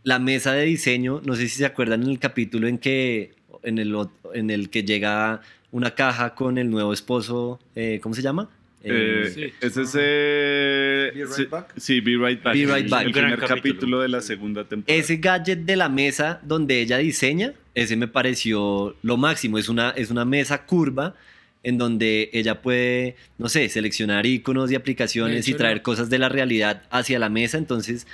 [0.05, 3.79] la mesa de diseño, no sé si se acuerdan en el capítulo en que en
[3.79, 3.97] el,
[4.35, 5.41] en el que llega
[5.73, 8.49] una caja con el nuevo esposo, eh, ¿cómo se llama?
[8.85, 9.53] Eh, Sí.
[9.61, 9.99] Es ese.
[9.99, 11.73] Be Right Back.
[11.77, 12.55] Sí, Be Right Back.
[12.55, 13.07] Be Right Back.
[13.07, 13.57] El primer capítulo.
[13.57, 14.01] capítulo.
[14.01, 14.99] de la segunda temporada.
[15.01, 19.59] ese gadget de la mesa donde ella diseña ese me pareció lo máximo.
[19.59, 21.15] Es una, es una mesa curva
[21.63, 25.83] en donde ella puede, no sé, seleccionar iconos y aplicaciones y traer no.
[25.85, 27.57] cosas de la realidad hacia la mesa.
[27.57, 28.07] Entonces,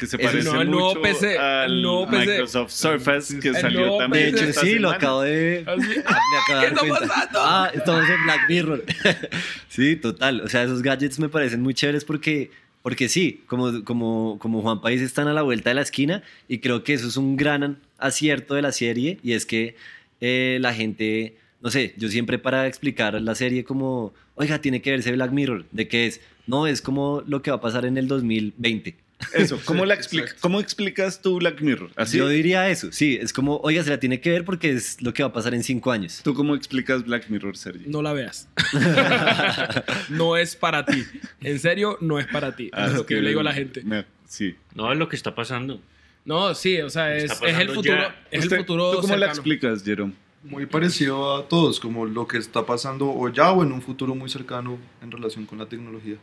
[0.00, 2.26] Que se parece no, el nuevo mucho PC, el al nuevo PC.
[2.26, 4.24] Microsoft Surface que El salió también.
[4.24, 5.62] de hecho, esta sí, lo acabo de...
[5.66, 7.06] Así- me acabo de ¿Qué dar está cuenta.
[7.06, 7.38] pasando?
[7.42, 8.84] Ah, estamos en Black Mirror.
[9.68, 10.40] sí, total.
[10.40, 12.50] O sea, esos gadgets me parecen muy chéveres porque,
[12.82, 16.58] porque sí, como, como, como Juan País están a la vuelta de la esquina y
[16.60, 19.76] creo que eso es un gran acierto de la serie y es que
[20.22, 24.90] eh, la gente, no sé, yo siempre para explicar la serie como, oiga, tiene que
[24.92, 26.20] verse Black Mirror, ¿de qué es?
[26.46, 28.96] No, es como lo que va a pasar en el 2020.
[29.34, 30.32] Eso, ¿cómo, la explica-.
[30.40, 31.90] ¿cómo explicas tú Black Mirror?
[31.96, 32.18] ¿Así?
[32.18, 35.12] Yo diría eso, sí, es como, oiga, se la tiene que ver porque es lo
[35.12, 36.20] que va a pasar en cinco años.
[36.24, 37.84] ¿Tú cómo explicas Black Mirror, Sergi?
[37.88, 38.48] No la veas.
[40.08, 41.04] no es para ti.
[41.40, 42.70] En serio, no es para ti.
[42.72, 43.82] Ah, es lo que yo le digo a la gente.
[43.82, 44.56] me- sí.
[44.74, 45.80] No es lo que está pasando.
[46.24, 47.96] No, sí, o sea, es, es el futuro.
[47.96, 48.24] ya.
[48.30, 48.90] Es Usted- el futuro.
[48.92, 49.32] ¿Tú cómo la cercano.
[49.32, 50.12] explicas, Jerome?
[50.42, 54.14] Muy parecido a todos, como lo que está pasando o ya o en un futuro
[54.14, 56.16] muy cercano en relación con la tecnología.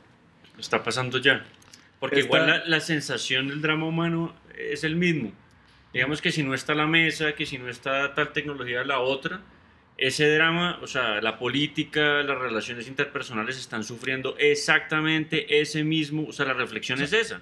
[0.58, 1.46] Está pasando ya.
[2.00, 5.34] Porque igual la, la sensación del drama humano es el mismo.
[5.94, 9.42] Digamos que si no está la mesa, que si no está tal tecnología la otra,
[9.98, 16.34] ese drama, o sea, la política, las relaciones interpersonales están sufriendo exactamente ese mismo, o
[16.34, 17.42] sea, la reflexión es esa.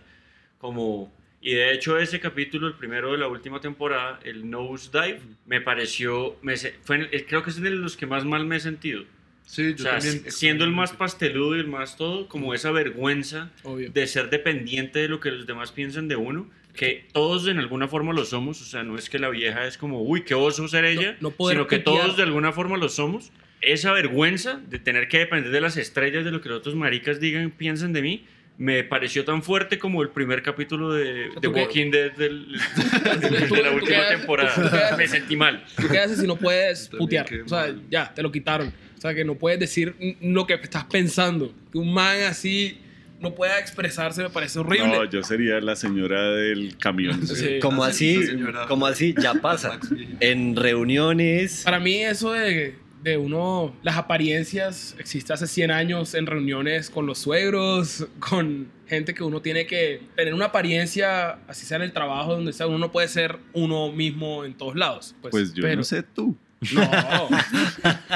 [0.58, 5.20] Como, y de hecho ese capítulo, el primero de la última temporada, el Nose Dive,
[5.46, 9.04] me pareció, me, fue, creo que es de los que más mal me he sentido.
[9.46, 13.92] Sí, O sea, siendo el más pasteludo y el más todo, como esa vergüenza Obvio.
[13.92, 17.88] de ser dependiente de lo que los demás piensan de uno, que todos en alguna
[17.88, 20.68] forma lo somos, o sea, no es que la vieja es como, uy, qué oso
[20.68, 23.32] ser ella, no poder sino que todos de alguna forma lo somos.
[23.62, 27.20] Esa vergüenza de tener que depender de las estrellas, de lo que los otros maricas
[27.20, 28.26] digan, piensan de mí,
[28.58, 31.48] me pareció tan fuerte como el primer capítulo de, de.
[31.48, 32.48] Walking Dead del-
[33.22, 34.96] de, la última temporada.
[34.98, 35.64] Me sentí mal.
[35.76, 37.42] ¿Tú qué haces si no puedes También putear?
[37.46, 38.74] O sea, ya, te lo quitaron.
[38.98, 41.54] O sea, que no puedes decir lo que estás pensando.
[41.72, 42.80] Que un man así
[43.20, 44.88] no pueda expresarse me parece horrible.
[44.88, 47.26] No, yo sería la señora del camión.
[47.28, 47.60] Sí.
[47.62, 48.38] Como sí, así,
[48.68, 49.80] como así, ya pasa.
[50.20, 56.26] En reuniones, Para mí eso de, de uno, las apariencias existe hace 100 años en
[56.26, 61.78] reuniones con los suegros, con gente que uno tiene que tener una apariencia, así sea
[61.78, 65.16] en el trabajo, donde sea, uno no puede ser uno mismo en todos lados.
[65.22, 66.38] Pues, Pues yo pero- no sé tú.
[66.74, 67.30] No,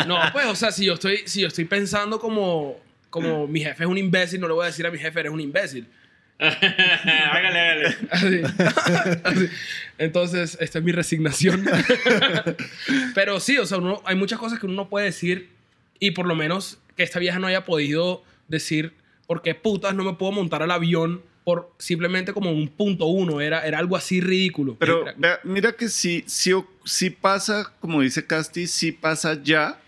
[0.07, 2.77] no, pues, o sea, si yo estoy, si yo estoy pensando como,
[3.09, 5.31] como mi jefe es un imbécil, no le voy a decir a mi jefe, eres
[5.31, 5.87] un imbécil.
[6.39, 7.97] hágale, hágale.
[8.11, 8.41] Así.
[9.25, 9.49] Así.
[9.97, 11.65] Entonces, esta es mi resignación.
[13.13, 15.49] Pero sí, o sea, uno- hay muchas cosas que uno no puede decir
[15.99, 18.93] y por lo menos que esta vieja no haya podido decir
[19.27, 23.41] por qué putas no me puedo montar al avión por simplemente como un punto uno.
[23.41, 24.75] Era, era algo así ridículo.
[24.79, 29.79] Pero Era- vea, mira que sí, sí, pasa, como dice Casti, sí pasa ya,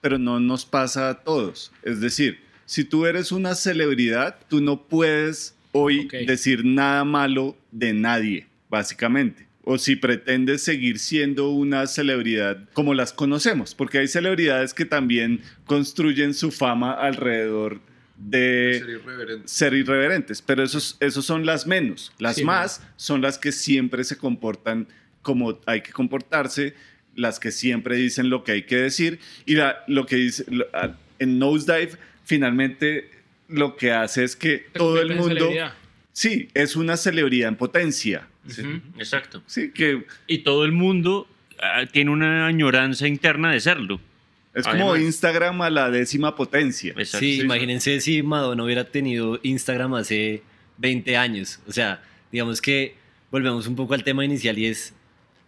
[0.00, 1.72] pero no nos pasa a todos.
[1.82, 7.92] Es decir, si tú eres una celebridad, tú no puedes hoy decir nada malo de
[7.92, 9.46] nadie, básicamente.
[9.68, 15.40] O si pretendes seguir siendo una celebridad como las conocemos, porque hay celebridades que también
[15.66, 17.80] construyen su fama alrededor
[18.18, 19.48] de Ser irreverente.
[19.48, 22.12] ser irreverentes, pero esos, esos son las menos.
[22.18, 24.88] Las Sí, más son las que siempre se comportan
[25.22, 26.74] como hay que comportarse,
[27.14, 29.18] las que siempre dicen lo que hay que decir.
[29.44, 30.66] Y la- lo que dice lo-
[31.18, 31.92] en Nosedive,
[32.24, 33.10] finalmente
[33.48, 35.74] lo que hace es que te todo el mundo, celebridad.
[36.12, 38.28] sí, es una celebridad en potencia.
[38.98, 39.42] Exacto.
[39.46, 41.28] Sí, que Y todo el mundo
[41.60, 44.00] ah, tiene una añoranza interna de serlo.
[44.56, 44.96] Es como.
[44.96, 46.90] Instagram a la décima potencia.
[46.96, 47.18] Exacto.
[47.18, 50.42] sí, imagínense si Madonna hubiera tenido Instagram hace
[50.78, 51.60] 20 años.
[51.68, 52.02] O sea,
[52.32, 52.94] digamos que
[53.30, 54.94] volvemos un poco al tema inicial y es,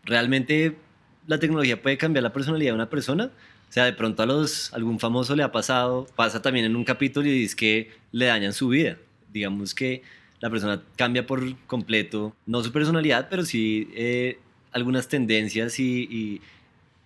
[0.04, 0.76] ¿realmente
[1.26, 3.30] la tecnología puede cambiar la personalidad de una persona?
[3.68, 6.84] O sea, de pronto a los, algún famoso le ha pasado, pasa también en un
[6.84, 8.96] capítulo y es que le dañan su vida.
[9.32, 10.02] Digamos que
[10.40, 14.38] la persona cambia por completo, no su personalidad, pero sí eh,
[14.72, 16.40] algunas tendencias y, y-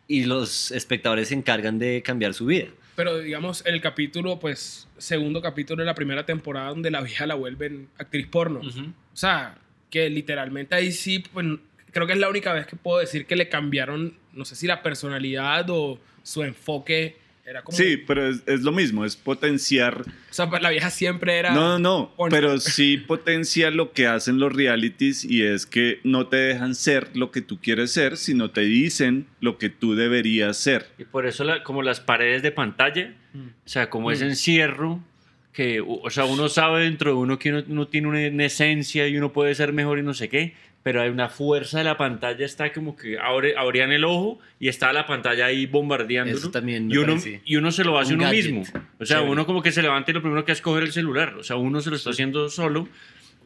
[0.08, 2.68] y los espectadores se encargan de cambiar su vida.
[2.94, 7.34] Pero digamos, el capítulo, pues, segundo capítulo de la primera temporada donde la vieja la
[7.34, 8.60] vuelven actriz porno.
[8.60, 8.80] Ujú.
[8.80, 9.58] O sea,
[9.90, 11.46] que literalmente ahí sí, pues,
[11.90, 14.66] creo que es la única vez que puedo decir que le cambiaron, no sé si
[14.66, 17.16] la personalidad o su enfoque.
[17.44, 17.76] Era como.
[17.76, 21.52] Sí, pero es, es lo mismo, es potenciar O sea, pues, la vieja siempre era.
[21.52, 26.28] No, no, no, pero sí potencia lo que hacen los realities y es que no
[26.28, 30.56] te dejan ser lo que tú quieres ser, sino te dicen lo que tú deberías
[30.56, 30.86] ser.
[30.98, 33.46] Y por eso, la- como las paredes de pantalla, Mm.
[33.64, 34.28] o sea, como ese Mm.
[34.28, 35.00] encierro,
[35.52, 39.06] que, o sea, uno sabe dentro de uno que uno, uno tiene una, una esencia
[39.08, 41.96] y uno puede ser mejor y no sé qué, pero hay una fuerza de la
[41.96, 46.36] pantalla, está como que abre, abrían el ojo y está la pantalla ahí bombardeando.
[46.36, 48.52] Eso también me y, uno, y uno se lo hace un uno gadget.
[48.52, 48.82] mismo.
[48.98, 50.92] O sea, uno como que se levanta y lo primero que hace es coger el
[50.92, 51.34] celular.
[51.34, 52.88] O sea, uno se lo está haciendo solo.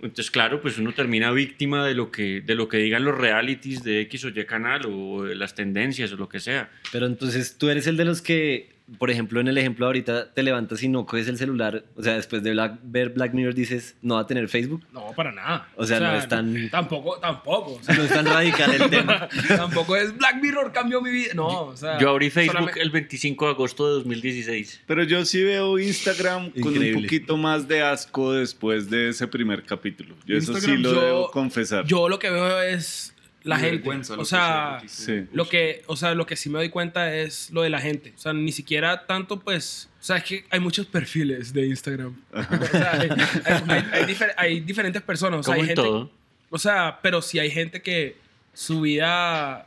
[0.03, 3.83] Entonces, claro, pues uno termina víctima de lo que, de lo que digan los realities
[3.83, 6.71] de X o Y canal o de las tendencias o lo que sea.
[6.93, 10.43] Pero entonces tú eres el de los que, por ejemplo, en el ejemplo ahorita te
[10.45, 11.85] levantas y no coges el celular.
[11.97, 14.85] O sea, después de Black- ver Black Mirror dices, no va a tener Facebook.
[14.93, 15.69] No, para nada.
[15.77, 17.73] O sea, no es tan- Tampoco, tampoco.
[17.75, 19.29] o sea, No es tan radical el tema.
[19.49, 21.33] tampoco es Black Mirror cambió mi vida.
[21.35, 21.99] No, o sea.
[21.99, 24.83] Yo abrí Facebook solamente- el 25 de agosto de 2016.
[24.87, 29.65] Pero yo sí veo Instagram con un poquito más de asco después de ese primer
[29.65, 30.15] capítulo.
[30.27, 31.85] Yo eso sí lo yo- debo confesar.
[31.87, 33.13] Yo lo que veo es
[33.47, 33.89] la gente.
[33.89, 35.27] O que sea, Sí.
[35.33, 38.13] lo que, o sea, lo que sí me doy cuenta es lo de la gente.
[38.17, 39.89] O sea, ni siquiera tanto, pues.
[40.01, 42.15] O sea, es que hay muchos perfiles de Instagram.
[42.33, 45.41] O sea, hay, hay- hay- hay difer- hay diferentes personas.
[45.41, 46.11] O sea, Como hay en gente, todo.
[46.51, 48.17] O sea, pero sí hay gente que
[48.53, 49.67] su vida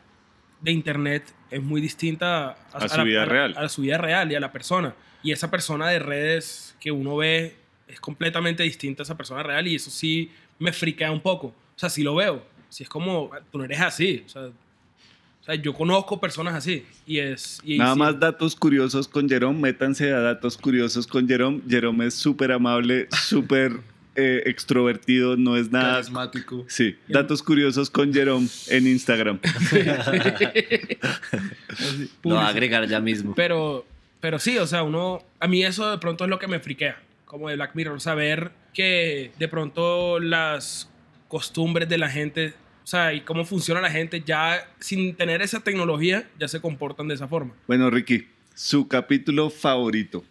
[0.62, 3.54] de internet es muy distinta A su la- vida la- real.
[3.58, 4.94] A su vida real y a la persona.
[5.24, 7.56] Y esa persona de redes que uno ve
[7.88, 11.48] es completamente distinta a esa persona real y eso sí me friquea un poco.
[11.48, 12.46] O sea, sí lo veo.
[12.70, 14.24] Si es como, tú no eres así.
[14.26, 17.60] O sea, o sea, yo conozco personas así y es...
[17.64, 18.00] y Nada sí.
[18.00, 19.60] más datos curiosos con Jerome.
[19.60, 21.62] Métanse a datos curiosos con Jerome.
[21.68, 23.80] Jerome es súper amable, súper
[24.16, 25.94] eh, extrovertido, no es nada.
[25.94, 26.66] Carismático.
[26.68, 29.40] Sí, datos curiosos con Jerome en Instagram.
[32.24, 33.34] Lo va a agregar ya mismo.
[33.36, 33.86] Pero,
[34.20, 37.02] pero sí, o sea, uno, a mí eso de pronto es lo que me friquea,
[37.24, 40.89] como de Black Mirror, saber que de pronto las
[41.30, 42.54] costumbres de la gente,
[42.84, 47.08] o sea, y cómo funciona la gente, ya sin tener esa tecnología, ya se comportan
[47.08, 47.54] de esa forma.
[47.68, 50.26] Bueno, Ricky, su capítulo favorito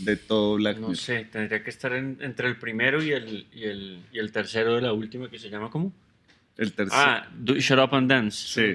[0.00, 0.96] de todo Black No Mirror.
[0.96, 4.74] sé, tendría que estar en- entre el primero y el, y, el, y el tercero
[4.74, 5.92] de la última que se llama ¿cómo?
[6.56, 6.98] El tercer.
[6.98, 8.36] Ah, Do- Shut Up and Dance.
[8.48, 8.74] sí.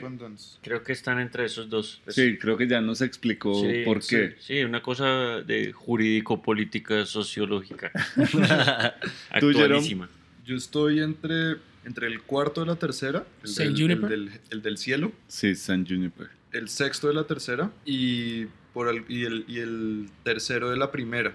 [0.63, 2.01] Creo que están entre esos dos.
[2.07, 4.35] Sí, creo que ya nos explicó Sí, por qué.
[4.39, 7.91] Sí, una cosa de jurídico-política sociológica.
[8.15, 8.95] Tú, Jerome.
[9.29, 10.09] Actualísima.
[10.47, 14.09] Yo estoy entre, entre el cuarto de la tercera, el, Saint del, el Juniper.
[14.09, 16.29] del- el del cielo, Sí, San Juniper.
[16.53, 20.89] el sexto de la tercera y, por el, y, el, y el tercero de la
[20.91, 21.33] primera.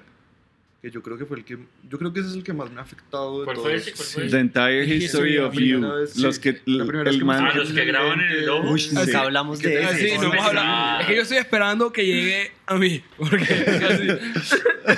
[0.81, 1.59] Que yo creo que fue el que.
[1.89, 3.69] Yo creo que ese es el que más me ha afectado de ¿Cuál todos.
[3.69, 3.93] fue ese?
[3.93, 5.81] ¿Cuál fue The entire history History of you.
[5.95, 8.49] Vez, Los que La primera vez el que man- Ah, los que graban en el
[8.49, 8.77] ojo.
[8.79, 8.97] Sí.
[9.15, 9.95] hablamos de ese.
[9.99, 10.67] sí, no Eso hemos hablado.
[10.69, 10.99] Ah.
[11.03, 14.09] Es que yo estoy esperando que llegue a mí, porque así.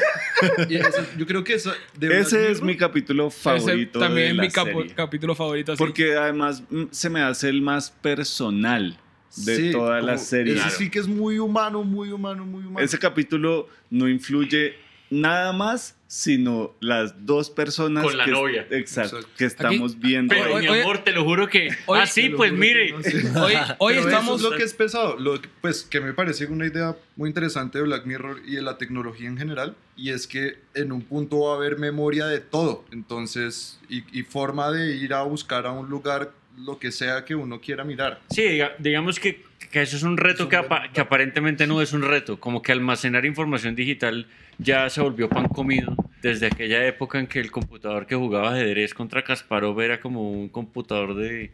[0.69, 4.31] Y ese- yo creo que de Black Ese es mi capítulo Ese favorito también de
[4.33, 4.95] es la mi capo- serie.
[4.95, 5.73] capítulo favorito.
[5.73, 5.79] Así.
[5.79, 8.99] Porque además mm, se me hace el más personal
[9.37, 10.53] de sí, toda la serie.
[10.55, 10.77] Ese Claro.
[10.79, 12.79] sí que es muy humano, muy humano, muy humano.
[12.85, 14.75] Ese capítulo no influye
[15.21, 18.67] nada más sino las dos personas Con la que, novia.
[18.71, 19.29] Exacto, Exacto.
[19.37, 21.71] que estamos viendo Pero, mi amor, te lo juro que.
[21.87, 22.93] oye, ah, sí, Te lo pues mire.
[22.93, 22.99] no.
[23.45, 24.37] Hoy, hoy estamos...
[24.41, 25.17] Eso es lo que es pesado.
[25.19, 28.63] Lo que, pues que me parece una idea muy interesante de Black Mirror y de
[28.63, 29.75] la tecnología en general.
[29.97, 32.85] Y es que en un punto va a haber memoria de todo.
[32.93, 37.35] Entonces, y, y forma de ir a buscar a un lugar lo que sea que
[37.35, 38.21] uno quiera mirar.
[38.31, 39.43] Sí, diga- digamos que,
[39.75, 40.93] que eso es un reto un que, reto, claro.
[40.93, 45.49] que aparentemente no es un reto, como que almacenar información digital ya se volvió pan
[45.49, 50.31] comido desde aquella época en que el computador que jugaba ajedrez contra Kasparov era como
[50.31, 51.51] un computador de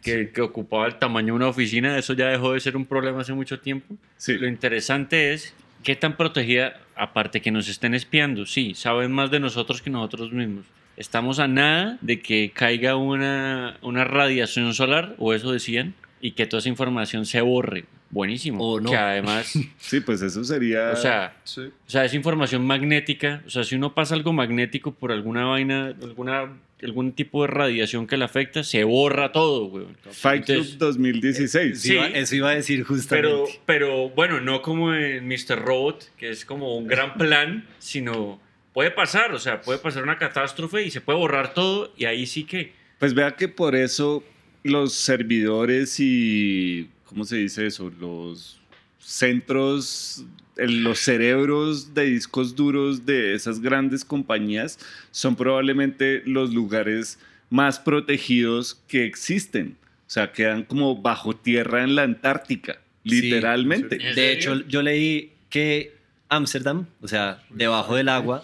[0.00, 3.20] que, que ocupaba el tamaño de una oficina, eso ya dejó de ser un problema
[3.20, 3.96] hace mucho tiempo.
[4.16, 4.38] Sí.
[4.38, 9.40] Lo interesante es qué tan protegida, aparte que nos estén espiando, sí, saben más de
[9.40, 10.64] nosotros que nosotros mismos.
[10.96, 16.46] Estamos a nada de que caiga una, una radiación solar, o eso decían, y que
[16.46, 17.84] toda esa información se borre.
[18.10, 18.64] Buenísimo.
[18.72, 18.90] O no.
[18.90, 20.90] Que además, Sí, pues eso sería...
[20.92, 21.60] o sea, Sí.
[21.62, 23.42] o sea, es información magnética.
[23.46, 28.06] O sea, si uno pasa algo magnético por alguna vaina, alguna, algún tipo de radiación
[28.06, 29.84] que le afecta, se borra todo, güey.
[30.10, 31.84] Fight Club Entonces, 2016.
[31.84, 33.28] Eso iba- eso iba a decir justamente.
[33.28, 35.58] Pero, pero bueno, no como en Mr.
[35.60, 38.40] Robot, que es como un gran plan, sino
[38.72, 42.26] puede pasar, o sea, puede pasar una catástrofe y se puede borrar todo y ahí
[42.26, 42.72] sí que...
[42.98, 44.22] Pues vea que por eso
[44.68, 47.90] los servidores y, ¿cómo se dice eso?
[47.98, 48.60] Los
[48.98, 50.24] centros,
[50.56, 54.78] los cerebros de discos duros de esas grandes compañías
[55.10, 57.18] son probablemente los lugares
[57.50, 59.76] más protegidos que existen.
[60.06, 63.96] O sea, quedan como bajo tierra en la Antártica, literalmente.
[63.96, 65.94] ¿En De hecho, yo leí que
[66.28, 68.42] Ámsterdam, o sea, debajo del agua,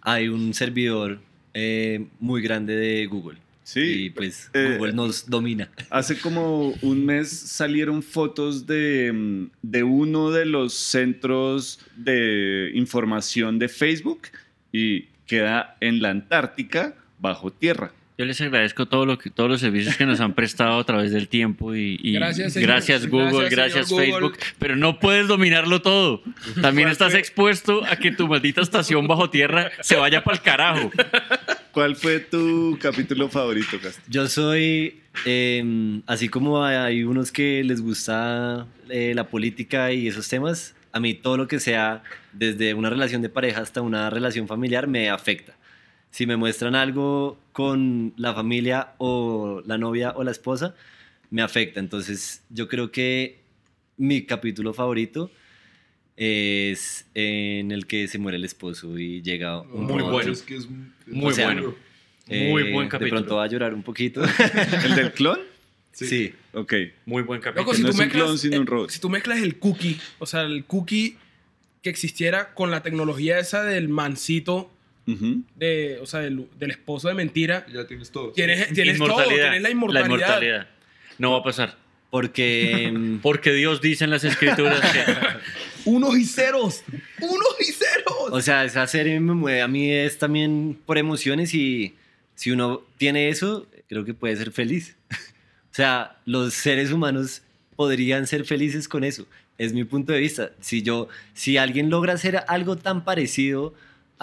[0.00, 1.20] hay un servidor
[1.54, 3.38] eh, muy grande de Google.
[3.64, 5.70] Sí, Y pues eh, Google nos domina.
[5.90, 13.58] Hace como un mes salieron fotos de, mm, de uno de los centros de información
[13.58, 14.22] de Facebook
[14.72, 17.92] y queda en la Antártica bajo tierra.
[18.18, 21.12] Yo les agradezco todo lo que, todos los servicios que nos han prestado a través
[21.12, 22.68] del tiempo y, y Gracias, señor.
[22.68, 24.38] gracias Google, Gracias, Facebook, Google.
[24.58, 26.22] pero no puedes dominarlo todo.
[26.60, 30.90] También estás expuesto a que tu maldita estación bajo tierra se vaya para el carajo.
[31.72, 34.04] ¿Cuál fue tu capítulo favorito, Castro?
[34.08, 40.28] Yo soy, eh, así como hay unos que les gusta eh, la política y esos
[40.28, 42.02] temas, a mí todo lo que sea
[42.34, 45.54] desde una relación de pareja hasta una relación familiar me afecta.
[46.12, 50.74] Si me muestran algo con la familia o la novia o la esposa,
[51.30, 51.80] me afecta.
[51.80, 53.40] Entonces yo creo que
[53.96, 55.30] mi capítulo favorito
[56.16, 60.32] es en el que se muere el esposo y llega un Muy bueno.
[60.32, 60.68] Es que es
[61.06, 61.74] Muy O sea, bueno.
[62.28, 63.20] eh, Muy buen De capítulo.
[63.20, 64.22] pronto va a llorar un poquito.
[64.84, 65.38] ¿El del clon?
[65.92, 66.34] sí.
[66.52, 66.74] Ok.
[67.06, 67.64] Muy buen capítulo.
[67.72, 68.90] Loco, si no tú, es un clon, sino eh, un robot.
[68.90, 71.16] si tú mezclas el cookie, o sea, el cookie
[71.82, 74.70] que existiera con la tecnología esa del mancito,
[75.06, 78.30] De, o sea, del, del esposo de mentira, Ya tienes todo.
[78.32, 79.42] tienes, tienes todo, Inmortalidad.
[79.44, 80.66] tienes la inmortalidad.
[81.18, 81.76] No va a pasar.
[82.10, 85.04] Porque mm, Porque Dios dice en las escrituras que
[85.90, 86.84] Unos y ceros,
[87.20, 88.30] unos y ceros.
[88.30, 89.62] O sea, esa serie me mueve.
[89.62, 91.96] A mí es también por emociones y
[92.36, 94.96] si uno tiene eso, creo que puede ser feliz.
[95.72, 97.40] O sea, los seres humanos
[97.76, 99.26] podrían ser felices con eso.
[99.56, 100.50] Es mi punto de vista.
[100.60, 103.72] Si yo, si alguien logra hacer algo tan parecido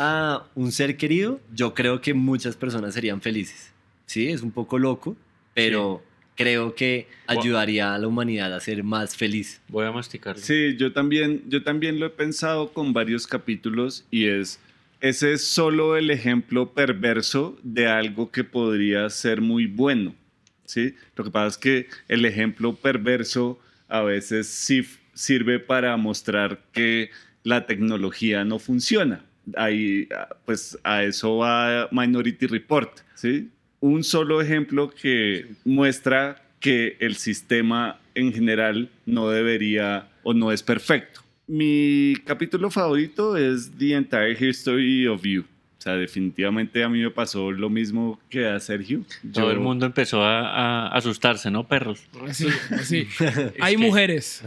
[0.02, 3.74] a un ser querido, yo creo que muchas personas serían felices.
[4.06, 5.18] Sí, es un poco loco,
[5.54, 6.02] pero
[6.36, 9.62] creo que ayudaría a la humanidad a ser más feliz.
[9.68, 10.41] voy a masticarlo.
[10.41, 14.62] Sí, yo también, yo también lo he pensado con varios capítulos y es,
[15.02, 20.16] ese es solo el ejemplo perverso de algo que podría ser muy bueno,
[20.64, 20.95] ¿sí?
[21.18, 27.10] Lo que pasa es que el ejemplo perverso a veces sí sirve para mostrar que
[27.43, 29.26] la tecnología no funciona.
[29.58, 33.50] Ahí, ah, pues a eso va Minority Report, ¿sí?
[33.82, 40.62] Un solo ejemplo que muestra que el sistema en general no debería o no es
[40.64, 41.22] perfecto.
[41.47, 45.41] Mi capítulo favorito es The Entire History of You.
[45.41, 49.06] O sea, definitivamente a mí me pasó lo mismo que a Sergio.
[49.34, 52.04] Todo Yo- el mundo empezó a, a asustarse, ¿no, perros?
[52.28, 53.08] Así, así.
[53.62, 54.43] Hay que- mujeres.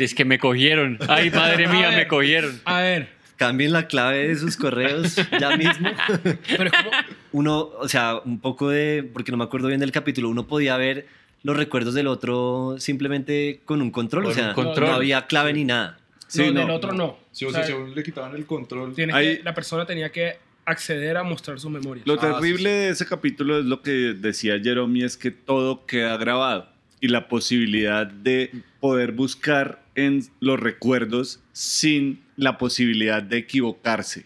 [0.00, 0.98] Es que me cogieron.
[1.08, 2.08] Ay, madre mía, A me ver.
[2.08, 2.60] cogieron.
[2.64, 3.08] A ver,
[3.46, 5.88] Cambien la clave de sus correos ya mismo.
[6.48, 6.90] pero es como,
[7.32, 10.76] uno, o sea, un poco de, porque no me acuerdo bien del capítulo, uno podía
[10.76, 11.06] ver
[11.42, 14.88] los recuerdos del otro simplemente con un control, Con o sea, un control.
[14.90, 15.98] no había clave ni nada.
[16.28, 17.18] Sí, no, no, del otro no.
[17.32, 18.94] Sí, o O sea, sea, si a uno le quitaban el control.
[19.12, 22.06] Hay- que- la persona tenía que acceder a mostrar sus memorias.
[22.06, 22.76] Lo Ah, sí, terrible sí.
[22.76, 26.68] de ese capítulo es lo que decía Jeremy, es que todo queda grabado
[27.00, 34.24] y la posibilidad de poder buscar en los recuerdos sin la posibilidad de equivocarse,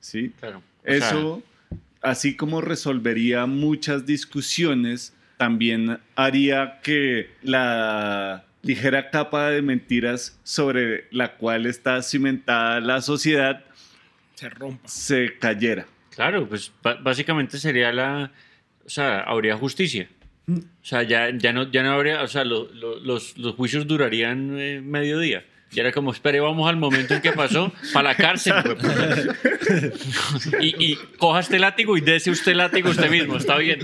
[0.00, 0.32] ¿sí?
[0.40, 0.58] Claro.
[0.58, 1.42] O sea, Eso,
[2.00, 11.36] así como resolvería muchas discusiones, también haría que la ligera capa de mentiras sobre la
[11.36, 13.64] cual está cimentada la sociedad
[14.34, 14.88] Se rompa.
[14.88, 15.86] se cayera.
[16.10, 18.32] Claro, pues básicamente sería la.
[18.84, 20.08] O sea, habría justicia.
[20.48, 20.54] O
[20.84, 22.22] sea, ya, ya, no, ya no habría.
[22.22, 25.44] O sea, lo- lo- los, los juicios durarían eh, medio día.
[25.70, 28.54] Y era como, espere, vamos al momento en que pasó, para la cárcel.
[30.60, 33.80] y, y coja este látigo y dese usted látigo usted mismo, está bien.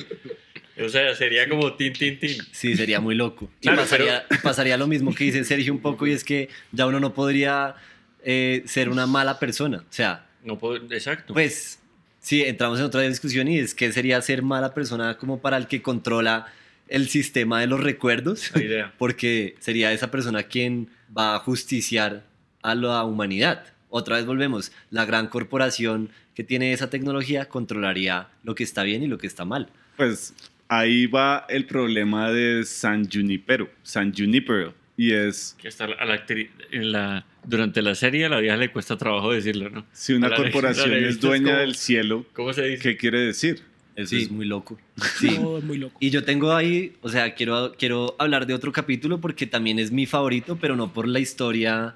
[0.83, 2.37] O sea, sería como tin, tin, tin.
[2.51, 3.49] Sí, sería muy loco.
[3.61, 6.49] Y Claro, pasaría, y pasaría lo mismo que dice Sergio un poco y es que
[6.73, 7.77] ya uno no podría
[8.25, 9.79] eh, ser una mala persona.
[9.79, 11.33] O sea, No puedo, exacto.
[11.35, 11.79] pues
[12.21, 15.69] sí, entramos en otra discusión y es que sería ser mala persona como para el
[15.69, 16.47] que controla
[16.89, 18.51] el sistema de los recuerdos.
[18.55, 18.93] La idea.
[18.99, 22.25] porque sería esa persona quien va a justiciar
[22.63, 23.65] a la humanidad.
[23.91, 29.03] Otra vez volvemos, la gran corporación que tiene esa tecnología controlaría lo que está bien
[29.03, 29.69] y lo que está mal.
[29.97, 30.35] Pues
[30.69, 36.15] ahí va el problema de San Junipero, San Junipero, y es Que hasta a la
[36.15, 39.87] actriz, en la, durante la serie a la vieja le cuesta trabajo decirlo, ¿no?
[39.93, 42.83] si una corporación la es dueña como- del cielo, ¿Cómo se dice?
[42.83, 43.63] ¿qué quiere decir?
[43.97, 44.23] Eso Sí.
[44.23, 44.77] es muy loco.
[45.19, 45.37] Sí.
[45.37, 45.97] Todo es muy loco.
[46.01, 49.93] Y yo tengo ahí, o sea, quiero, quiero hablar de otro capítulo porque también es
[49.93, 51.95] mi favorito, pero no por la historia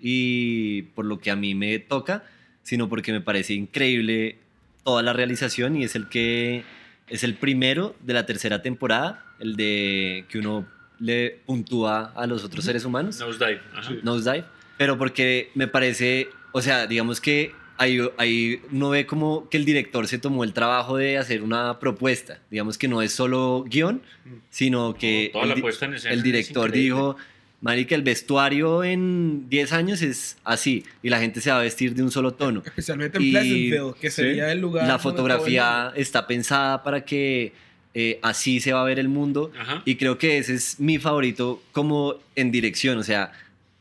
[0.00, 2.24] y por lo que a mí me toca,
[2.62, 4.38] sino porque me parece increíble
[4.84, 6.64] toda la realización y es el que
[7.08, 10.66] es el primero de la tercera temporada, el de que uno
[11.00, 13.18] le puntúa a los otros seres humanos.
[13.20, 13.60] Nosedive.
[13.74, 13.92] Ajá.
[14.02, 14.44] Nosedive,
[14.78, 19.64] pero porque me parece, o sea, digamos que ahí, ahí uno ve como que el
[19.64, 24.02] director se tomó el trabajo de hacer una propuesta, digamos que no es solo guion,
[24.50, 25.62] sino que toda el,
[26.10, 27.16] el director dijo,
[27.62, 31.94] marica, el vestuario en 10 años es así y la gente se va a vestir
[31.94, 32.62] de un solo tono.
[32.64, 34.86] Especialmente en Y- Pleasantville, que sí, sería el lugar.
[34.86, 37.52] La fotografía está pensada para que
[37.94, 39.50] eh, así se va a ver el mundo.
[39.58, 39.82] Ajá.
[39.84, 43.32] Y creo que ese es mi favorito como en dirección, o sea,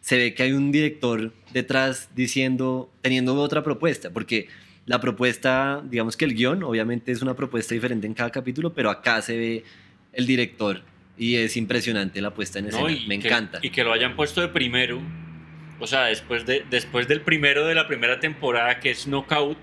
[0.01, 4.47] se ve que hay un director detrás diciendo, teniendo otra propuesta, porque
[4.85, 8.89] la propuesta, digamos que el guion, obviamente es una propuesta diferente en cada capítulo, pero
[8.89, 9.63] acá se ve
[10.13, 10.81] el director
[11.17, 13.59] y es impresionante la puesta en escena, No, me que- encanta.
[13.61, 15.01] Y que lo hayan puesto de primero,
[15.79, 19.57] o sea, después, de, después del primero de la primera temporada, que es Knockout,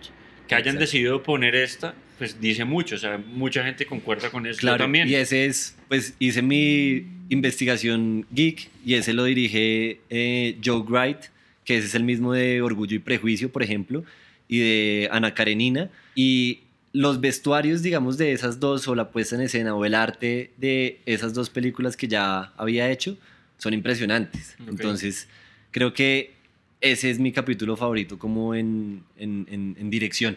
[0.47, 0.81] que hayan Exacto.
[0.81, 4.79] decidido poner esta, pues dice mucho, o sea, mucha gente concuerda con eso Yo Claro,
[4.85, 5.09] también.
[5.09, 11.19] y ese es, pues hice mi investigación geek y ese lo dirige eh, Joe Wright,
[11.65, 14.05] que ese es el mismo de Orgullo y Prejuicio, por ejemplo,
[14.49, 15.91] y de Ana Karenina.
[16.15, 16.61] Y
[16.93, 21.01] los vestuarios, digamos, de esas dos, o la puesta en escena, o el arte de
[21.07, 23.17] esas dos películas que ya había hecho,
[23.59, 24.57] son impresionantes.
[24.67, 25.29] Entonces,
[25.73, 26.35] creo que
[26.81, 30.37] ese es mi capítulo favorito como en, en- en- en dirección.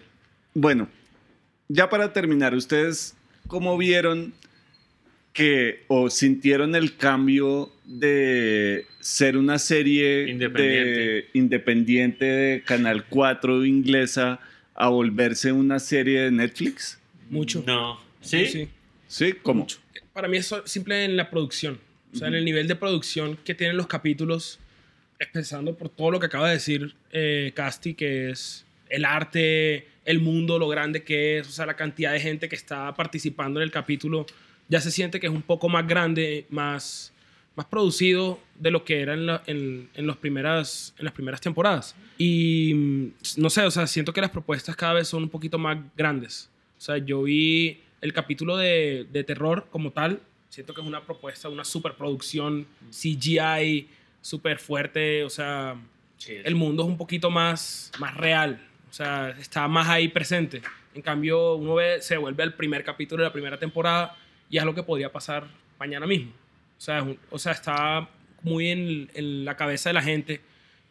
[0.53, 0.87] Bueno,
[1.67, 3.15] ya para terminar, ¿ustedes
[3.47, 4.33] cómo vieron
[5.39, 10.99] que o sintieron el cambio de ser una serie Independiente.
[10.99, 14.41] de- independiente de Canal 4 inglesa
[14.75, 16.99] a volverse una serie de Netflix?
[17.29, 17.63] Mucho.
[17.65, 18.47] No, ¿sí?
[18.47, 18.67] Sí.
[19.07, 19.33] ¿Sí?
[19.41, 19.61] ¿Cómo?
[19.61, 19.79] Mucho.
[20.11, 21.79] Para mí es simple en la producción.
[22.13, 24.59] O sea, en el nivel de producción que tienen los capítulos,
[25.19, 30.19] empezando por todo lo que acaba de decir eh, Casti, que es el arte, el
[30.19, 33.63] mundo, lo grande que es, o sea, la cantidad de gente que está participando en
[33.65, 34.25] el capítulo,
[34.69, 37.11] ya se siente que es un poco más grande, más,
[37.55, 41.41] más producido de lo que era en, la- en- en los primeras, en las primeras
[41.41, 41.95] temporadas.
[42.17, 43.07] Y mm,
[43.37, 46.49] no sé, o sea, siento que las propuestas cada vez son un poquito más grandes.
[46.77, 50.21] O sea, yo vi el capítulo de, de terror como tal.
[50.49, 53.87] Siento que es una propuesta, una superproducción, CGI,
[54.21, 55.23] súper fuerte.
[55.23, 55.75] O sea,
[56.17, 58.61] Sí, el mundo es un poquito más, más real.
[58.89, 60.61] O sea, está más ahí presente.
[60.93, 64.17] En cambio, uno ve, se vuelve al primer capítulo de la primera temporada
[64.49, 65.47] y es lo que podría pasar
[65.79, 66.31] mañana mismo.
[66.77, 68.09] O sea, es un- o sea está
[68.43, 70.41] muy en, en la cabeza de la gente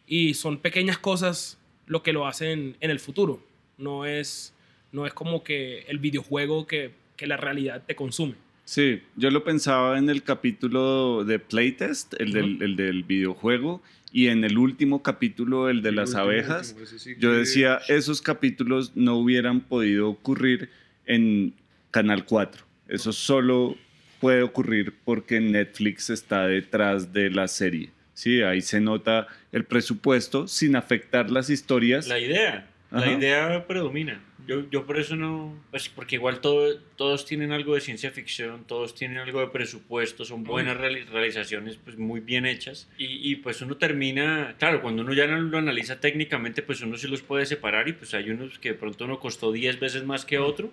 [0.07, 1.57] y son pequeñas cosas
[1.87, 3.43] lo que lo hacen en el futuro.
[3.77, 4.53] No es,
[4.91, 8.35] no es como que el videojuego que, que la realidad te consume.
[8.65, 13.81] Sí, yo lo pensaba en el capítulo de Playtest, el, del, el del videojuego,
[14.11, 16.67] y en el último capítulo, el de El las último, abejas.
[16.69, 20.69] último, ese sí Yo decía, esos capítulos no hubieran podido ocurrir
[21.07, 21.53] en
[21.89, 22.63] Canal 4.
[22.89, 23.77] Eso solo
[24.19, 27.91] puede ocurrir porque Netflix está detrás de la serie.
[28.13, 32.07] Sí, ahí se nota el presupuesto sin afectar las historias.
[32.07, 33.05] La idea, Ajá.
[33.05, 34.21] la idea predomina.
[34.45, 38.65] Yo, yo por eso no, pues porque igual todo, todos tienen algo de ciencia ficción,
[38.65, 43.35] todos tienen algo de presupuesto, son buenas reali- realizaciones pues muy bien hechas y, y,
[43.35, 47.45] pues uno termina, claro, cuando uno ya lo analiza técnicamente pues uno sí los puede
[47.45, 50.71] separar y pues hay unos que de pronto uno costó 10 veces más que otro,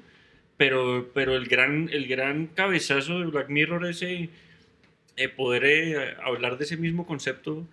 [0.56, 4.30] pero, pero el, gran, el gran cabezazo de Black Mirror ese
[5.16, 7.66] eh, poder eh, hablar de ese mismo concepto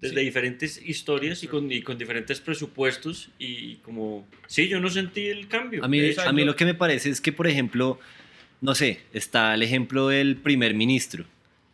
[0.00, 0.24] desde Sí.
[0.24, 5.46] diferentes historias y con, y con diferentes presupuestos y como, sí, yo no sentí el
[5.48, 5.84] cambio.
[5.84, 8.00] A mí, Es- a mí lo que me parece es que, por ejemplo,
[8.60, 11.24] no sé, está el ejemplo del primer ministro.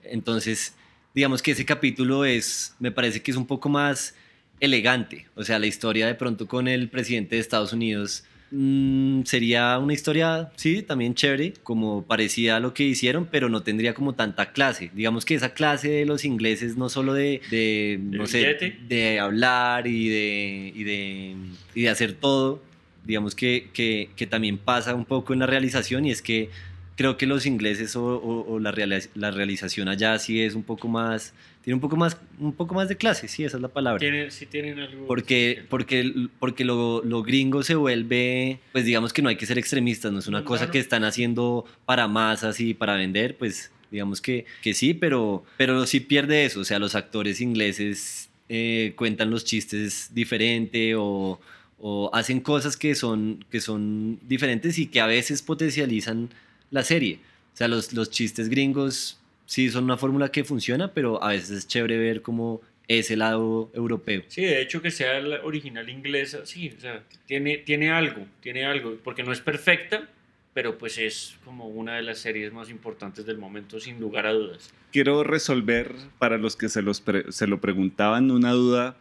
[0.02, 0.74] Entonces,
[1.14, 4.14] digamos que ese capítulo es, me parece que es un poco más
[4.61, 5.26] elegante.
[5.34, 9.92] O sea, la historia de pronto con el presidente de Estados Unidos mm, sería una
[9.92, 14.53] historia, sí, también chévere, como parecía a lo que hicieron, pero no tendría como tanta
[14.53, 14.90] clase.
[14.94, 18.78] Digamos que esa clase de los ingleses, no solo de, de no sé, billete.
[18.88, 21.36] de hablar y de, y de,
[21.74, 22.62] y de hacer todo,
[23.05, 26.51] digamos que, que, que también pasa un poco en la realización y es que
[26.96, 28.74] creo que los ingleses o, o- o la,
[29.14, 31.32] la realización allá sí es un poco más,
[31.69, 34.01] tiene un poco más, un poco más de clase, sí, esa es la palabra.
[34.31, 35.07] Sí tienen algo.
[35.07, 39.59] Porque, porque, porque lo, lo gringo se vuelve, pues digamos que no hay que ser
[39.59, 40.73] extremistas, no es una cosa Mundano.
[40.73, 45.85] que están haciendo para masas y para vender, pues digamos que, que sí, pero, pero
[45.85, 51.39] sí pierde eso, o sea, los actores ingleses eh, cuentan los chistes diferente o,
[51.78, 56.31] o hacen cosas que son, que son diferentes y que a veces potencializan
[56.70, 57.20] la serie.
[57.53, 59.18] O sea, los, los chistes gringos
[59.48, 63.70] sí son una fórmula que funciona, pero a veces es chévere ver como ese lado
[63.74, 64.22] europeo.
[64.28, 68.64] Sí, de hecho que sea la original inglesa, sí, o sea, tiene, tiene algo, tiene
[68.64, 70.08] algo, porque no es perfecta,
[70.54, 74.32] pero pues es como una de las series más importantes del momento, sin lugar a
[74.32, 74.70] dudas.
[74.92, 78.96] quiero resolver para los que se, los pre- se lo preguntaban una duda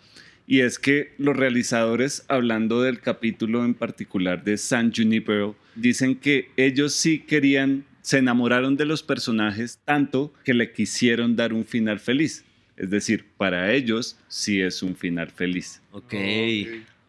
[0.50, 6.50] y es que los realizadores, hablando del capítulo en particular de San Junipero, dicen que
[6.58, 12.00] ellos sí querían, se enamoraron de los personajes tanto que le quisieron dar un final
[12.00, 12.46] feliz.
[12.78, 15.82] Es decir, para ellos sí es un final feliz.
[15.92, 16.14] Ok.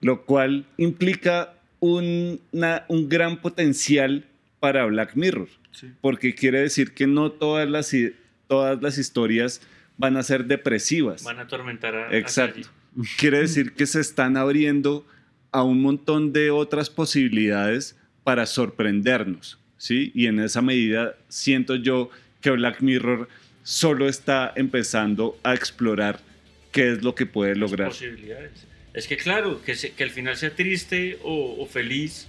[0.00, 4.24] Lo cual implica un, una- un gran potencial
[4.58, 5.86] para Black Mirror, Sí.
[6.00, 7.94] porque quiere decir que no todas las,
[8.48, 9.60] todas las historias
[9.98, 11.22] van a ser depresivas.
[11.22, 12.16] Van a atormentar a.
[12.16, 12.68] Exacto.
[13.18, 15.06] Quiere decir que se están abriendo
[15.52, 20.12] a un montón de otras posibilidades para sorprendernos, ¿sí?
[20.14, 22.10] Y en esa medida siento yo
[22.42, 23.28] que Black Mirror
[23.62, 26.20] solo está empezando a explorar
[26.72, 27.88] qué es lo que puede Las lograr.
[27.88, 28.66] posibilidades.
[28.94, 32.26] Es que claro, que, se- que el final sea triste o, o feliz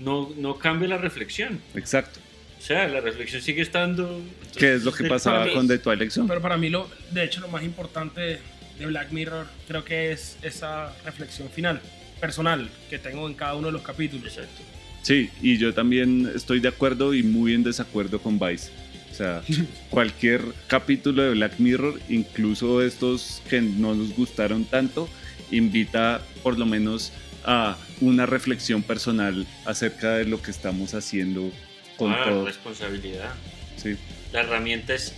[0.00, 1.60] no, no cambia la reflexión.
[1.74, 2.20] Exacto.
[2.58, 4.22] O sea, la reflexión sigue estando.
[4.56, 6.28] ¿Qué es lo que pasaba con The Twilight Zone?
[6.28, 8.38] Pero para mí, lo, de hecho, lo más importante
[8.78, 11.80] de Black Mirror creo que es esa reflexión final,
[12.20, 14.26] personal, que tengo en cada uno de los capítulos.
[14.26, 14.62] Exacto.
[15.04, 18.70] Sí, y yo también estoy de acuerdo y muy en desacuerdo con Vice.
[19.12, 19.42] O sea,
[19.90, 25.08] cualquier capítulo de Black Mirror, incluso estos que no nos gustaron tanto,
[25.50, 27.12] invita por lo menos
[27.44, 31.52] a una reflexión personal acerca de lo que estamos haciendo
[31.98, 32.46] con Ah, todo.
[32.46, 33.34] responsabilidad.
[33.76, 33.96] Sí,
[34.32, 35.14] La herramienta, es,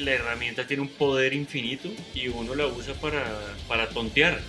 [0.00, 3.22] la herramienta tiene un poder infinito y uno la usa para,
[3.68, 4.40] para tontear.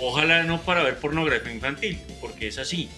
[0.00, 2.88] Ojalá no para ver pornografía infantil, porque es así.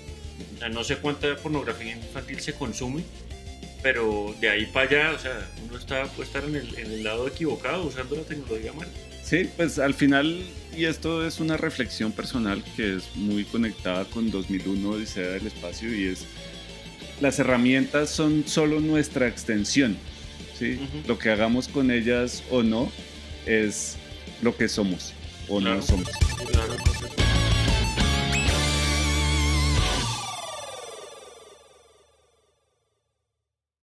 [0.70, 3.02] No sé cuánta pornografía infantil se consume,
[3.82, 7.05] pero de ahí para allá, o sea, uno está, puede estar en el, en el
[7.05, 8.89] lado equivocado usando la tecnología mal.
[9.23, 10.43] Sí, pues al final,
[10.77, 15.94] y esto es una reflexión personal que es muy conectada con 2001 Odisea del Espacio
[15.94, 16.27] y es,
[17.20, 19.97] las herramientas son solo nuestra extensión,
[20.59, 20.78] ¿sí?
[21.06, 22.90] Lo que hagamos con ellas o no
[23.47, 23.97] es
[24.43, 25.12] lo que somos
[25.48, 25.77] o Claro.
[25.77, 26.09] no somos.
[26.51, 26.77] Claro.